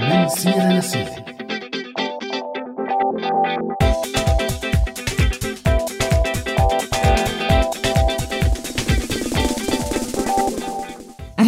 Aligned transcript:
من 0.00 1.37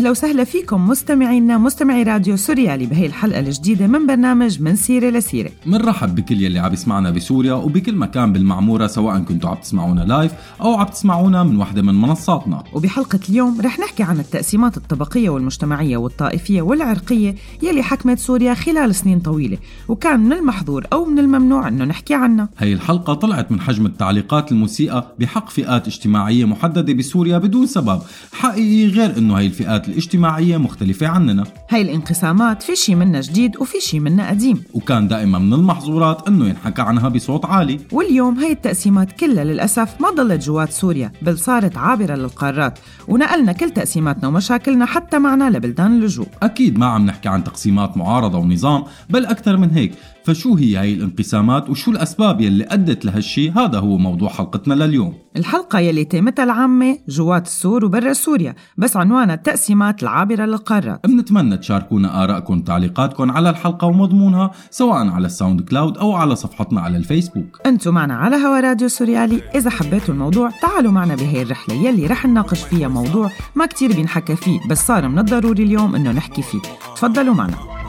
أهلا 0.01 0.11
وسهلا 0.11 0.45
فيكم 0.45 0.89
مستمعينا 0.89 1.59
مستمعي 1.59 2.03
راديو 2.03 2.37
سوريالي 2.37 2.87
بهي 2.87 3.07
الحلقة 3.07 3.41
الجديدة 3.41 3.87
من 3.87 4.07
برنامج 4.07 4.63
من 4.63 4.77
سيرة 4.77 5.11
لسيرة. 5.11 5.51
منرحب 5.67 6.15
بكل 6.15 6.43
يلي 6.43 6.59
عم 6.59 6.73
يسمعنا 6.73 7.11
بسوريا 7.11 7.55
وبكل 7.55 7.97
مكان 7.97 8.33
بالمعمورة 8.33 8.87
سواء 8.87 9.19
كنتوا 9.19 9.51
عم 9.51 9.57
تسمعونا 9.57 10.01
لايف 10.01 10.33
أو 10.61 10.75
عم 10.75 10.87
تسمعونا 10.87 11.43
من 11.43 11.57
وحدة 11.57 11.83
من 11.83 11.95
منصاتنا. 11.95 12.63
وبحلقة 12.73 13.19
اليوم 13.29 13.61
رح 13.61 13.79
نحكي 13.79 14.03
عن 14.03 14.21
التقسيمات 14.21 14.77
الطبقية 14.77 15.31
والمجتمعية 15.31 15.97
والطائفية 15.97 16.63
والعرقية 16.63 17.35
يلي 17.63 17.83
حكمت 17.83 18.19
سوريا 18.19 18.55
خلال 18.55 18.95
سنين 18.95 19.21
طويلة 19.21 19.59
وكان 19.89 20.21
من 20.21 20.33
المحظور 20.33 20.87
أو 20.93 21.05
من 21.05 21.19
الممنوع 21.19 21.69
أنه 21.69 21.85
نحكي 21.85 22.15
عنها. 22.15 22.49
هي 22.59 22.73
الحلقة 22.73 23.15
طلعت 23.15 23.53
من 23.53 23.61
حجم 23.61 23.87
التعليقات 23.87 24.53
المسيئة 24.53 25.13
بحق 25.19 25.51
فئات 25.51 25.87
اجتماعية 25.87 26.45
محددة 26.45 26.93
بسوريا 26.93 27.39
بدون 27.39 27.67
سبب 27.67 28.01
حقيقي 28.33 28.87
غير 28.87 29.19
أنه 29.19 29.35
هي 29.35 29.47
الفئات 29.47 29.90
الاجتماعية 29.91 30.57
مختلفة 30.57 31.07
عننا. 31.07 31.45
هاي 31.71 31.83
الانقسامات 31.83 32.63
في 32.63 32.77
شي 32.77 32.95
منها 32.95 33.21
جديد 33.21 33.57
وفي 33.57 33.81
شي 33.81 34.01
منها 34.01 34.31
قديم. 34.31 34.63
وكان 34.75 35.09
دائما 35.09 35.39
من 35.39 35.53
المحظورات 35.53 36.29
أنه 36.29 36.49
ينحكى 36.49 36.83
عنها 36.83 37.09
بصوت 37.09 37.45
عالي. 37.45 37.81
واليوم 37.93 38.39
هاي 38.39 38.53
التقسيمات 38.53 39.13
كلها 39.13 39.45
للأسف 39.45 40.01
ما 40.01 40.11
ضلت 40.11 40.45
جوات 40.45 40.73
سوريا 40.73 41.13
بل 41.23 41.39
صارت 41.39 41.77
عابرة 41.77 42.15
للقارات. 42.15 42.79
ونقلنا 43.09 43.53
كل 43.53 43.71
تقسيماتنا 43.71 44.29
ومشاكلنا 44.29 44.85
حتى 44.87 45.19
معنا 45.19 45.51
لبلدان 45.51 45.93
اللجوء. 45.97 46.27
أكيد 46.43 46.79
ما 46.79 46.87
عم 46.87 47.07
نحكي 47.07 47.29
عن 47.29 47.45
تقسيمات 47.45 47.97
معارضة 47.97 48.39
ونظام 48.39 48.85
بل 49.11 49.27
أكثر 49.27 49.57
من 49.57 49.71
هيك. 49.71 49.93
فشو 50.25 50.55
هي 50.55 50.77
هاي 50.77 50.95
الانقسامات 50.95 51.71
وشو 51.71 51.91
الأسباب 51.91 52.41
يلي 52.41 52.65
أدت 52.65 53.05
لهالشي؟ 53.05 53.51
هذا 53.51 53.79
هو 53.79 53.99
موضوع 53.99 54.29
حلقتنا 54.29 54.75
لليوم. 54.75 55.15
الحلقة 55.37 55.79
يلي 55.79 56.05
تيمتها 56.05 56.45
العامة 56.45 56.99
جوات 57.09 57.47
السور 57.47 57.85
وبرا 57.85 58.13
سوريا 58.13 58.55
بس 58.79 58.97
عنوانها 58.97 59.35
التقسيمات 59.35 60.03
العابرة 60.03 60.45
للقارات. 60.45 61.07
بنتمنى 61.07 61.57
تشاركونا 61.57 62.25
آرائكم 62.25 62.59
وتعليقاتكم 62.59 63.31
على 63.31 63.51
الحلقة 63.51 63.87
ومضمونها 63.87 64.51
سواء 64.71 65.09
على 65.09 65.27
ال 65.27 65.61
SoundCloud 65.61 65.99
أو 65.99 66.13
على 66.13 66.37
صفحتنا 66.37 66.81
على 66.81 66.97
الفيسبوك. 66.97 67.61
أنتم 67.67 67.95
معنا 67.95 68.15
على 68.15 68.37
هوا 68.37 68.61
راديو 68.61 68.89
سوريالي. 68.89 69.43
إذا 69.55 69.71
حبيتوا 69.71 70.15
الموضوع 70.15 70.51
تعالوا 70.63 70.93
معنا 70.93 71.15
بهي 71.15 71.43
الرحلة 71.43 71.75
يلي 71.75 72.07
رح 72.07 72.27
نناقش 72.27 72.63
فيها 72.63 72.89
موضوع 72.89 73.31
ما 73.55 73.67
كتير 73.67 73.93
بينحكى 73.93 74.37
فيه 74.37 74.61
بس 74.71 74.87
صار 74.87 75.09
من 75.09 75.19
الضروري 75.19 75.63
اليوم 75.63 75.95
إنه 75.95 76.13
نحكي 76.13 76.43
فيه. 76.43 76.61
تفضلوا 76.97 77.35
معنا. 77.35 77.80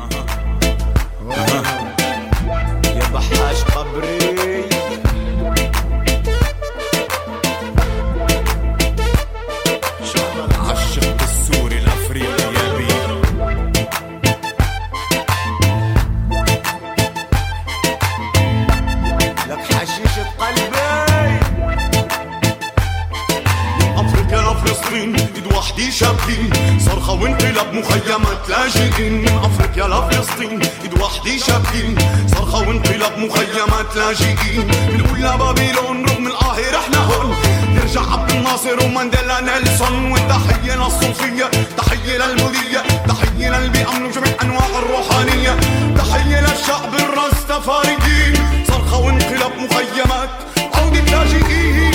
مخيمات 27.82 28.50
لاجئين 28.50 29.14
من 29.22 29.40
أفريقيا 29.44 29.88
لفلسطين 29.88 30.62
إيد 30.84 31.02
وحدي 31.02 31.40
شابين 31.40 31.96
صرخة 32.28 32.60
وانقلاب 32.60 33.17
مخيمات 33.17 33.95
لاجئين 33.95 34.67
بنقول 34.89 35.20
لبابيلون 35.20 36.05
رغم 36.05 36.28
القاهرة 36.28 36.78
إحنا 36.78 36.98
هون. 36.98 37.36
نرجع 37.76 38.02
عبد 38.02 38.32
الناصر 38.32 38.86
ومانديلا 38.86 39.42
نيلسون. 39.42 40.11
والتحية 40.11 40.76
للصوفية 40.76 41.52
تحية 41.78 42.17
للمودية 42.17 42.82
تحية 43.08 43.50
للي 43.50 43.70
بيأمنوا 43.70 44.11
جميع 44.11 44.34
أنواع 44.42 44.70
الروحانية. 44.80 45.60
تحية 45.98 46.42
للشعب 46.42 46.94
الرستفاريين. 46.94 48.66
صرخة 48.67 48.98
وانقلاب 48.98 49.52
مخيمات 49.60 50.30
عودة 50.73 51.02
لاجئين 51.02 51.91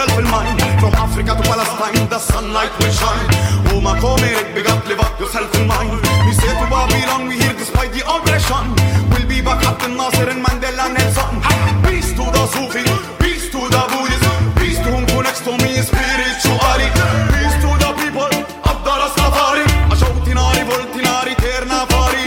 yourself 0.00 0.18
in 0.18 0.30
mind. 0.30 0.60
From 0.80 0.94
Africa 0.94 1.36
to 1.36 1.42
Palestine, 1.42 2.08
the 2.08 2.18
sunlight 2.18 2.72
will 2.78 2.92
shine. 2.92 3.28
Oh, 3.70 3.80
my 3.80 3.98
comrade, 4.00 4.54
big 4.54 4.66
up, 4.66 4.86
live 4.86 5.00
up 5.00 5.18
yourself 5.20 5.54
in 5.56 5.66
mind. 5.66 5.92
We 6.26 6.32
say 6.32 6.52
to 6.60 6.66
Babylon, 6.72 7.28
we 7.28 7.36
here 7.36 7.52
despite 7.52 7.92
the 7.92 8.02
oppression. 8.08 8.64
We'll 9.10 9.28
be 9.28 9.40
back 9.42 9.64
up 9.66 9.82
in 9.84 9.96
Nasser 9.96 10.28
and 10.28 10.44
Mandela 10.44 10.88
Nelson. 10.96 11.34
Peace 11.84 12.12
to 12.16 12.24
the 12.24 12.44
Sufi, 12.54 12.84
peace 13.20 13.50
to 13.52 13.60
the 13.60 13.82
Buddhist, 13.92 14.24
peace 14.56 14.78
to 14.84 14.88
whom 14.94 15.04
connects 15.06 15.42
to 15.44 15.52
me 15.60 15.72
spiritually. 15.84 16.88
Peace 17.34 17.56
to 17.64 17.70
the 17.82 17.90
people 18.00 18.32
of 18.70 18.76
the 18.86 18.94
Rastafari. 19.02 19.66
Ashoutina, 19.92 20.44
revoltina, 20.56 21.12
eterna, 21.32 21.86
fari, 21.90 22.20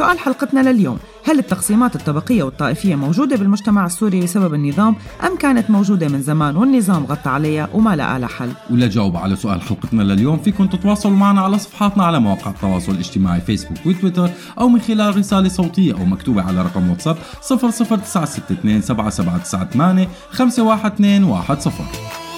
سؤال 0.00 0.18
حلقتنا 0.18 0.60
لليوم 0.60 0.98
هل 1.30 1.38
التقسيمات 1.38 1.96
الطبقية 1.96 2.42
والطائفية 2.42 2.94
موجودة 2.94 3.36
بالمجتمع 3.36 3.86
السوري 3.86 4.20
بسبب 4.20 4.54
النظام 4.54 4.96
أم 5.26 5.36
كانت 5.36 5.70
موجودة 5.70 6.08
من 6.08 6.22
زمان 6.22 6.56
والنظام 6.56 7.04
غطى 7.04 7.30
عليها 7.30 7.68
وما 7.74 7.96
لقى 7.96 8.18
لها 8.18 8.28
حل؟ 8.28 8.52
ولجاوب 8.70 9.16
على 9.16 9.36
سؤال 9.36 9.62
حلقتنا 9.62 10.02
لليوم 10.02 10.38
فيكم 10.38 10.66
تتواصلوا 10.66 11.16
معنا 11.16 11.40
على 11.40 11.58
صفحاتنا 11.58 12.04
على 12.04 12.20
مواقع 12.20 12.50
التواصل 12.50 12.92
الاجتماعي 12.92 13.40
فيسبوك 13.40 13.86
وتويتر 13.86 14.30
أو 14.58 14.68
من 14.68 14.80
خلال 14.80 15.16
رسالة 15.16 15.48
صوتية 15.48 15.92
أو 15.92 16.04
مكتوبة 16.04 16.42
على 16.42 16.62
رقم 16.62 16.90
واتساب 16.90 17.16
00962 17.42 18.80
7798 18.80 20.06
512 20.30 22.29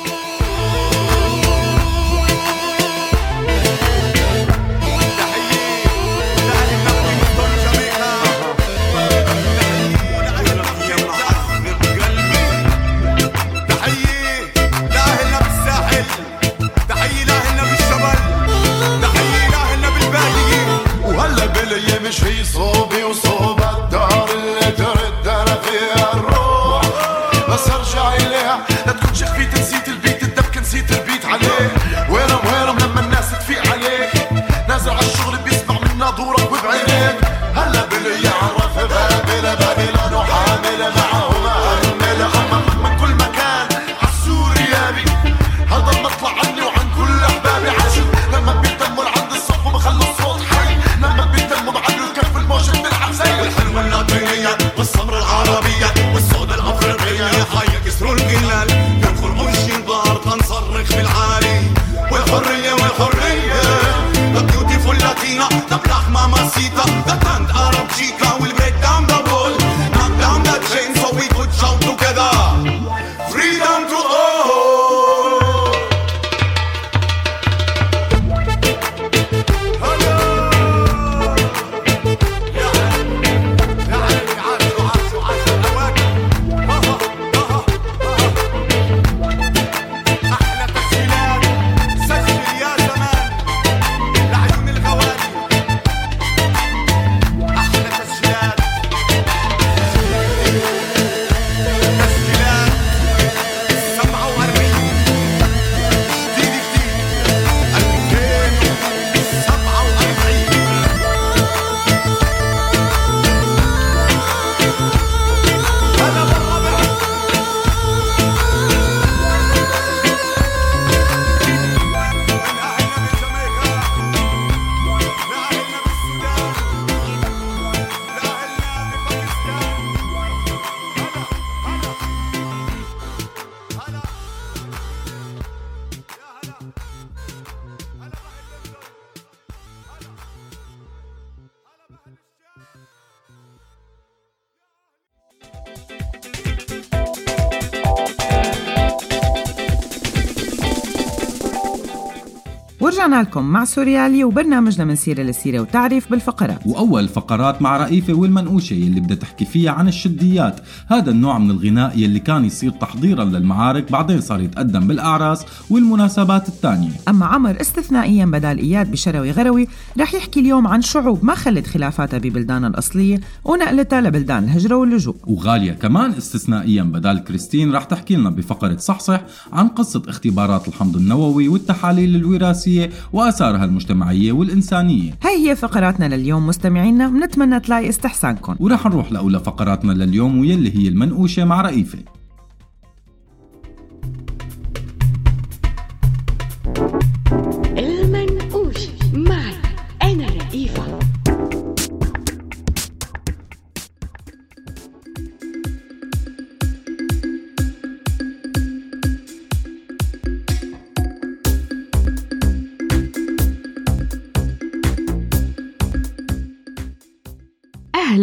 ورجعنا 153.13 153.29
لكم 153.29 153.45
مع 153.45 153.65
سوريالي 153.65 154.25
وبرنامجنا 154.25 154.85
من 154.85 154.97
سيرة 154.97 155.23
لسيرة 155.23 155.61
وتعريف 155.61 156.11
بالفقرات. 156.11 156.67
وأول 156.67 157.09
فقرات 157.09 157.63
مع 157.63 157.77
رئيفة 157.77 158.15
والمنقوشة 158.15 158.75
يلي 158.75 159.01
بدها 159.01 159.17
تحكي 159.17 159.45
فيها 159.45 159.71
عن 159.71 159.89
الشديات. 159.89 160.61
هذا 160.87 161.11
النوع 161.11 161.39
من 161.39 161.51
الغناء 161.51 161.99
يلي 161.99 162.19
كان 162.19 162.45
يصير 162.45 162.71
تحضيرا 162.71 163.25
للمعارك 163.25 163.93
بعدين 163.93 164.21
صار 164.21 164.41
يتقدم 164.41 164.87
بالأعراس 164.87 165.45
والمناسبات 165.71 166.49
الثانية. 166.49 166.91
أما 167.09 167.27
عمر 167.27 167.61
استثنائيا 167.61 168.25
بدال 168.25 168.59
إياد 168.59 168.91
بشروي 168.91 169.31
غروي 169.31 169.69
رح 169.99 170.15
يحكي 170.15 170.41
اليوم 170.41 170.67
عن 170.67 170.83
شعوب 170.83 171.25
ما 171.25 171.35
خلت 171.35 171.67
خلافاتها 171.67 172.19
ببلدانها 172.19 172.69
الأصلية 172.69 173.21
ونقلتها 173.45 174.01
لبلدان 174.01 174.45
الهجرة 174.45 174.77
واللجوء. 174.77 175.17
وغالية 175.27 175.73
كمان 175.73 176.11
استثنائيا 176.11 176.83
بدال 176.83 177.25
كريستين 177.25 177.73
رح 177.73 177.85
تحكي 177.85 178.17
لنا 178.17 178.31
بفقرة 178.31 178.77
صحصح 178.77 179.21
عن 179.53 179.69
قصة 179.69 180.03
اختبارات 180.09 180.69
الحمض 180.69 180.97
النووي 180.97 181.49
والتحاليل 181.49 182.17
الوراثية 182.17 182.91
وآثارها 183.13 183.65
المجتمعية 183.65 184.33
والإنسانية. 184.33 185.13
هاي 185.23 185.49
هي 185.49 185.57
فقراتنا 185.57 186.17
لليوم 186.17 186.47
مستمعينا 186.47 187.09
بنتمنى 187.09 187.61
تلاقي 187.61 187.89
استحسانكم. 187.89 188.57
ورح 188.61 188.87
نروح 188.87 189.13
لأولى 189.13 189.41
فقراتنا 189.41 189.93
لليوم 189.93 190.39
ويلي 190.39 190.79
هي 190.79 190.89
المنقوشة 190.89 191.45
مع 191.45 191.61
رئيفة. 191.61 191.99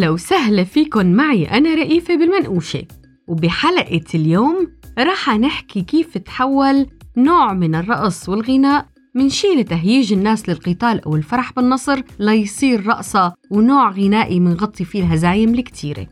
أهلا 0.10 0.14
وسهلا 0.14 0.64
فيكن 0.64 1.14
معي 1.14 1.46
أنا 1.46 1.76
رئيفة 1.76 2.16
بالمنقوشة 2.16 2.84
وبحلقة 3.28 4.06
اليوم 4.16 4.68
راح 5.00 5.30
نحكي 5.30 5.82
كيف 5.82 6.18
تحول 6.18 6.88
نوع 7.18 7.54
من 7.54 7.76
الرقص 7.76 8.30
والغناء 8.30 8.86
من 9.16 9.30
شي 9.30 9.48
لتهييج 9.48 10.14
الناس 10.14 10.50
للقتال 10.50 11.06
أو 11.06 11.16
الفرح 11.16 11.54
بالنصر 11.54 12.02
ليصير 12.20 12.88
رقصة 12.88 13.34
ونوع 13.52 13.92
غنائي 13.92 14.40
منغطي 14.40 14.86
فيه 14.86 15.04
الهزايم 15.04 15.54
الكتيرة. 15.54 16.08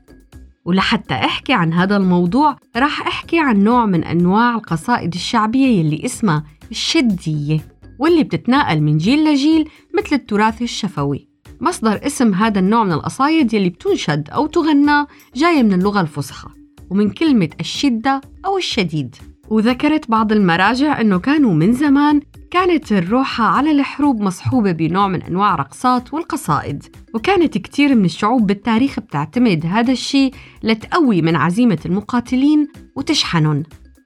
ولحتى 0.65 1.13
أحكي 1.13 1.53
عن 1.53 1.73
هذا 1.73 1.97
الموضوع 1.97 2.57
راح 2.75 3.07
أحكي 3.07 3.39
عن 3.39 3.63
نوع 3.63 3.85
من 3.85 4.03
أنواع 4.03 4.55
القصائد 4.55 5.13
الشعبية 5.13 5.79
يلي 5.79 6.05
اسمها 6.05 6.43
الشدية 6.71 7.59
واللي 7.99 8.23
بتتناقل 8.23 8.81
من 8.81 8.97
جيل 8.97 9.23
لجيل 9.23 9.69
مثل 9.97 10.15
التراث 10.15 10.61
الشفوي. 10.61 11.27
مصدر 11.61 11.99
اسم 12.05 12.33
هذا 12.33 12.59
النوع 12.59 12.83
من 12.83 12.91
القصايد 12.91 13.53
يلي 13.53 13.69
بتنشد 13.69 14.29
أو 14.29 14.47
تغنى 14.47 15.05
جاية 15.35 15.63
من 15.63 15.73
اللغة 15.73 16.01
الفصحى 16.01 16.49
ومن 16.89 17.09
كلمة 17.09 17.49
الشدة 17.59 18.21
أو 18.45 18.57
الشديد. 18.57 19.15
وذكرت 19.49 20.11
بعض 20.11 20.31
المراجع 20.31 21.01
أنه 21.01 21.19
كانوا 21.19 21.53
من 21.53 21.73
زمان 21.73 22.21
كانت 22.51 22.91
الروحة 22.91 23.43
على 23.43 23.71
الحروب 23.71 24.21
مصحوبة 24.21 24.71
بنوع 24.71 25.07
من 25.07 25.21
أنواع 25.21 25.55
رقصات 25.55 26.13
والقصائد 26.13 26.83
وكانت 27.13 27.57
كتير 27.57 27.95
من 27.95 28.05
الشعوب 28.05 28.47
بالتاريخ 28.47 28.99
بتعتمد 28.99 29.65
هذا 29.65 29.91
الشيء 29.91 30.33
لتقوي 30.63 31.21
من 31.21 31.35
عزيمة 31.35 31.79
المقاتلين 31.85 32.67
وتشحنهم. 32.95 33.63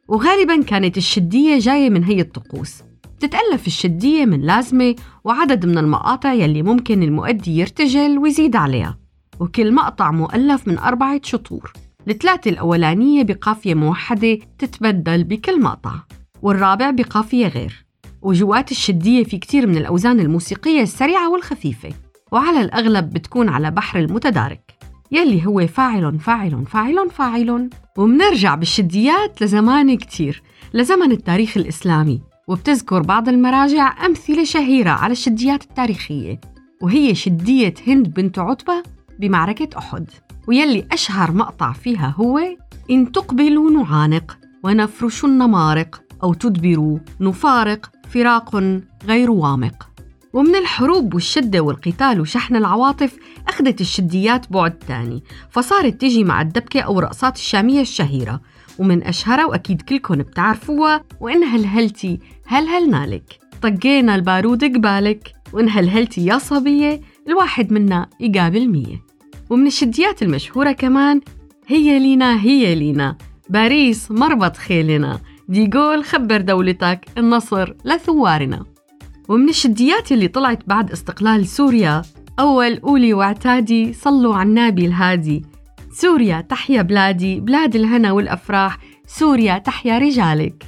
وغالبا 0.08 0.62
كانت 0.62 0.98
الشدية 0.98 1.60
جاية 1.60 1.90
من 1.90 2.04
هي 2.04 2.22
الطقوس. 2.22 2.84
بتتألف 3.22 3.68
الشدية 3.68 4.26
من 4.26 4.42
لازمة 4.42 4.96
وعدد 5.24 5.66
من 5.66 5.78
المقاطع 5.78 6.34
يلي 6.34 6.64
ممكن 6.64 7.04
المؤدي 7.04 7.58
يرتجل 7.58 8.18
ويزيد 8.18 8.56
عليها. 8.56 8.98
وكل 9.40 9.74
مقطع 9.74 10.12
مؤلف 10.12 10.68
من 10.68 10.78
أربعة 10.78 11.22
شطور. 11.24 11.74
الثلاثة 12.08 12.52
الأولانية 12.52 13.24
بقافية 13.24 13.74
موحدة 13.74 14.38
تتبدل 14.60 15.24
بكل 15.24 15.62
مقطع 15.62 15.94
والرابع 16.42 16.90
بقافية 16.90 17.48
غير. 17.48 17.86
وجوات 18.22 18.72
الشدية 18.72 19.24
في 19.24 19.38
كتير 19.38 19.68
من 19.68 19.78
الأوزان 19.78 20.20
الموسيقية 20.20 20.82
السريعة 20.82 21.32
والخفيفة. 21.32 21.90
وعلى 22.32 22.62
الأغلب 22.62 23.10
بتكون 23.10 23.50
على 23.50 23.72
بحر 23.72 24.00
المتدارك 24.00 24.72
يلي 25.12 25.46
هو 25.46 25.68
فاعل 25.68 26.20
فاعل 26.20 26.66
فاعل 26.66 27.10
فاعل. 27.12 27.70
ومنرجع 27.98 28.56
بالشديات 28.56 29.42
لزمان 29.42 29.98
كتير 29.98 30.44
لزمن 30.74 31.12
التاريخ 31.12 31.58
الإسلامي. 31.58 32.31
وبتذكر 32.52 33.02
بعض 33.02 33.30
المراجع 33.30 34.06
أمثلة 34.06 34.44
شهيرة 34.44 34.90
على 34.90 35.12
الشديات 35.12 35.64
التاريخية 35.64 36.42
وهي 36.82 37.16
شدية 37.16 37.74
هند 37.88 38.14
بنت 38.14 38.40
عتبة 38.40 38.84
بمعركة 39.20 39.78
أحد 39.78 40.10
ويلي 40.48 40.86
أشهر 40.92 41.32
مقطع 41.32 41.72
فيها 41.72 42.16
هو 42.18 42.40
إن 42.92 43.12
تقبلوا 43.12 43.72
نعانق 43.72 44.38
ونفرش 44.64 45.26
النمارق 45.26 46.02
أو 46.24 46.34
تدبروا 46.34 47.00
نفارق 47.20 47.92
فراق 48.10 48.56
غير 49.06 49.32
وامق. 49.32 49.90
ومن 50.34 50.56
الحروب 50.56 51.14
والشدة 51.14 51.60
والقتال 51.60 52.22
وشحن 52.22 52.56
العواطف 52.56 53.18
أخذت 53.48 53.82
الشديات 53.82 54.52
بعد 54.52 54.80
تاني 54.80 55.24
فصارت 55.50 56.02
تجي 56.02 56.24
مع 56.24 56.42
الدبكة 56.42 56.82
أو 56.82 57.00
رقصات 57.00 57.36
الشامية 57.36 57.82
الشهيرة. 57.82 58.42
ومن 58.82 59.04
أشهرها 59.04 59.46
وأكيد 59.46 59.82
كلكم 59.82 60.16
بتعرفوها 60.16 61.04
وإن 61.20 61.44
هلهلتي 61.44 62.20
هلهلنا 62.46 63.06
لك 63.06 63.40
طقينا 63.62 64.16
البارود 64.16 64.64
قبالك 64.64 65.34
وإن 65.54 65.70
هلهلتي 65.70 66.26
يا 66.26 66.38
صبية 66.38 67.02
الواحد 67.28 67.74
منا 67.74 68.10
يقابل 68.20 68.68
مية. 68.68 69.02
ومن 69.50 69.68
الشديات 69.68 70.24
المشهورة 70.24 70.72
كمان 70.72 71.22
هي 71.68 72.00
لينا 72.00 72.42
هي 72.42 72.76
لينا. 72.76 73.18
باريس 73.50 74.12
مربط 74.12 74.58
خيلنا. 74.58 75.20
ديغول 75.50 76.04
خبر 76.04 76.42
دولتك 76.42 77.06
النصر 77.18 77.74
لثوارنا. 77.86 78.66
ومن 79.30 79.50
الشديات 79.50 80.12
اللي 80.12 80.28
طلعت 80.28 80.60
بعد 80.68 80.92
استقلال 80.92 81.48
سوريا 81.48 82.02
أول 82.40 82.76
قولي 82.80 83.14
واعتادي 83.14 83.94
صلوا 83.94 84.36
على 84.36 84.50
النبي 84.50 84.86
الهادي. 84.86 85.46
سوريا 86.02 86.42
تحيا 86.42 86.82
بلادي 86.82 87.40
بلاد 87.40 87.76
الهنا 87.76 88.12
والأفراح 88.12 88.78
سوريا 89.08 89.58
تحيا 89.58 89.98
رجالك. 89.98 90.64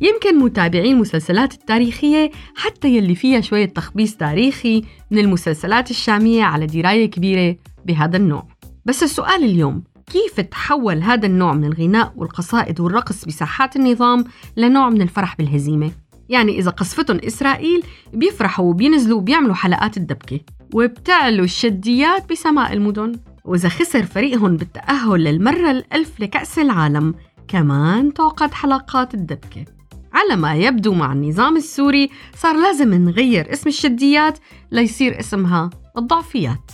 يمكن 0.00 0.38
متابعين 0.38 0.94
المسلسلات 0.94 1.54
التاريخية 1.54 2.30
حتى 2.54 2.96
يلي 2.96 3.14
فيها 3.14 3.40
شوية 3.40 3.66
تخبيص 3.66 4.16
تاريخي 4.16 4.82
من 5.10 5.18
المسلسلات 5.18 5.90
الشامية 5.90 6.44
على 6.44 6.66
دراية 6.66 7.10
كبيرة 7.10 7.56
بهذا 7.84 8.16
النوع. 8.16 8.46
بس 8.84 9.02
السؤال 9.02 9.44
اليوم 9.44 9.82
كيف 10.12 10.40
تحول 10.40 11.02
هذا 11.02 11.26
النوع 11.26 11.52
من 11.52 11.64
الغناء 11.64 12.12
والقصائد 12.16 12.80
والرقص 12.80 13.24
بساحات 13.24 13.76
النظام 13.76 14.24
لنوع 14.56 14.90
من 14.90 15.02
الفرح 15.02 15.36
بالهزيمة؟ 15.36 15.90
يعني 16.28 16.58
إذا 16.58 16.70
قصفتهم 16.70 17.20
إسرائيل 17.26 17.82
بيفرحوا 18.12 18.64
وبينزلوا 18.64 19.18
وبيعملوا 19.18 19.54
حلقات 19.54 19.96
الدبكة. 19.96 20.40
وبتعلو 20.74 21.44
الشديات 21.44 22.30
بسماء 22.30 22.72
المدن. 22.72 23.12
وإذا 23.44 23.68
خسر 23.68 24.02
فريقهم 24.02 24.56
بالتأهل 24.56 25.24
للمرة 25.24 25.70
الألف 25.70 26.20
لكأس 26.20 26.58
العالم 26.58 27.14
كمان 27.48 28.14
تعقد 28.14 28.54
حلقات 28.54 29.14
الدبكة. 29.14 29.64
على 30.12 30.36
ما 30.36 30.54
يبدو 30.54 30.94
مع 30.94 31.12
النظام 31.12 31.56
السوري 31.56 32.10
صار 32.36 32.56
لازم 32.56 32.94
نغير 32.94 33.52
اسم 33.52 33.68
الشديات 33.68 34.38
ليصير 34.70 35.20
اسمها 35.20 35.70
الضعفيات. 35.98 36.70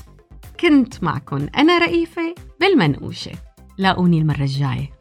كنت 0.61 1.05
معكم 1.05 1.47
أنا 1.57 1.79
رئيفة 1.79 2.35
بالمنقوشة. 2.61 3.33
لاقوني 3.79 4.19
المرة 4.19 4.43
الجاية. 4.43 4.98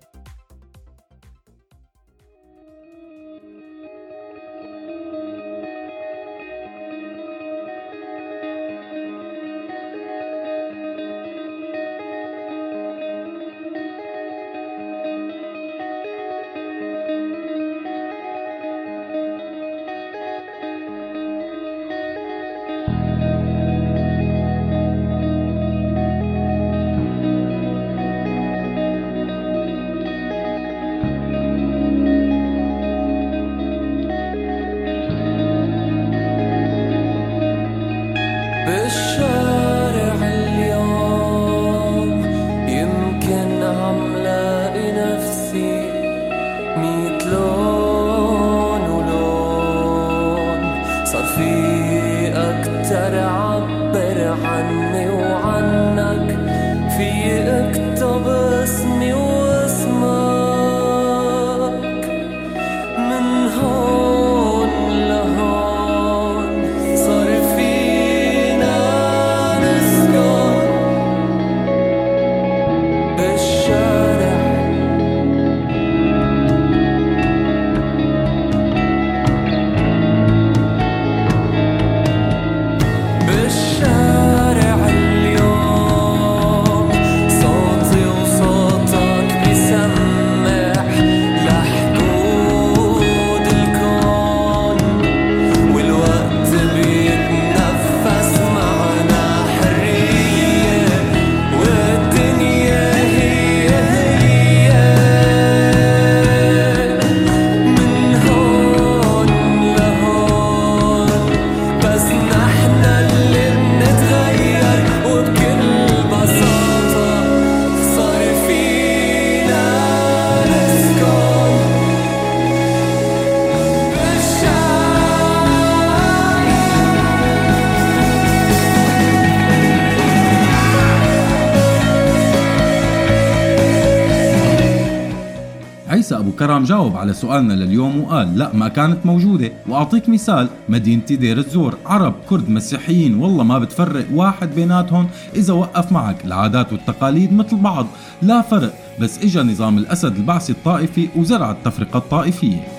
على 137.08 137.16
سؤالنا 137.16 137.54
لليوم 137.54 138.00
وقال 138.00 138.38
لا 138.38 138.54
ما 138.54 138.68
كانت 138.68 139.06
موجودة. 139.06 139.52
وأعطيك 139.68 140.10
مثال 140.10 140.48
مدينتي 140.70 141.16
دير 141.16 141.38
الزور 141.38 141.78
عرب 141.86 142.14
كرد 142.30 142.50
مسيحيين 142.50 143.16
والله 143.16 143.44
ما 143.44 143.60
بتفرق 143.60 144.06
واحد 144.14 144.56
بيناتهم 144.56 145.08
إذا 145.36 145.54
وقف 145.54 145.92
معك. 145.92 146.26
العادات 146.26 146.74
والتقاليد 146.74 147.34
مثل 147.34 147.58
بعض 147.58 147.88
لا 148.22 148.42
فرق 148.42 148.74
بس 149.00 149.24
إجا 149.24 149.44
نظام 149.44 149.78
الأسد 149.78 150.16
البعثي 150.16 150.52
الطائفي 150.52 151.08
وزرع 151.16 151.52
التفرقة 151.52 151.98
الطائفية. 151.98 152.77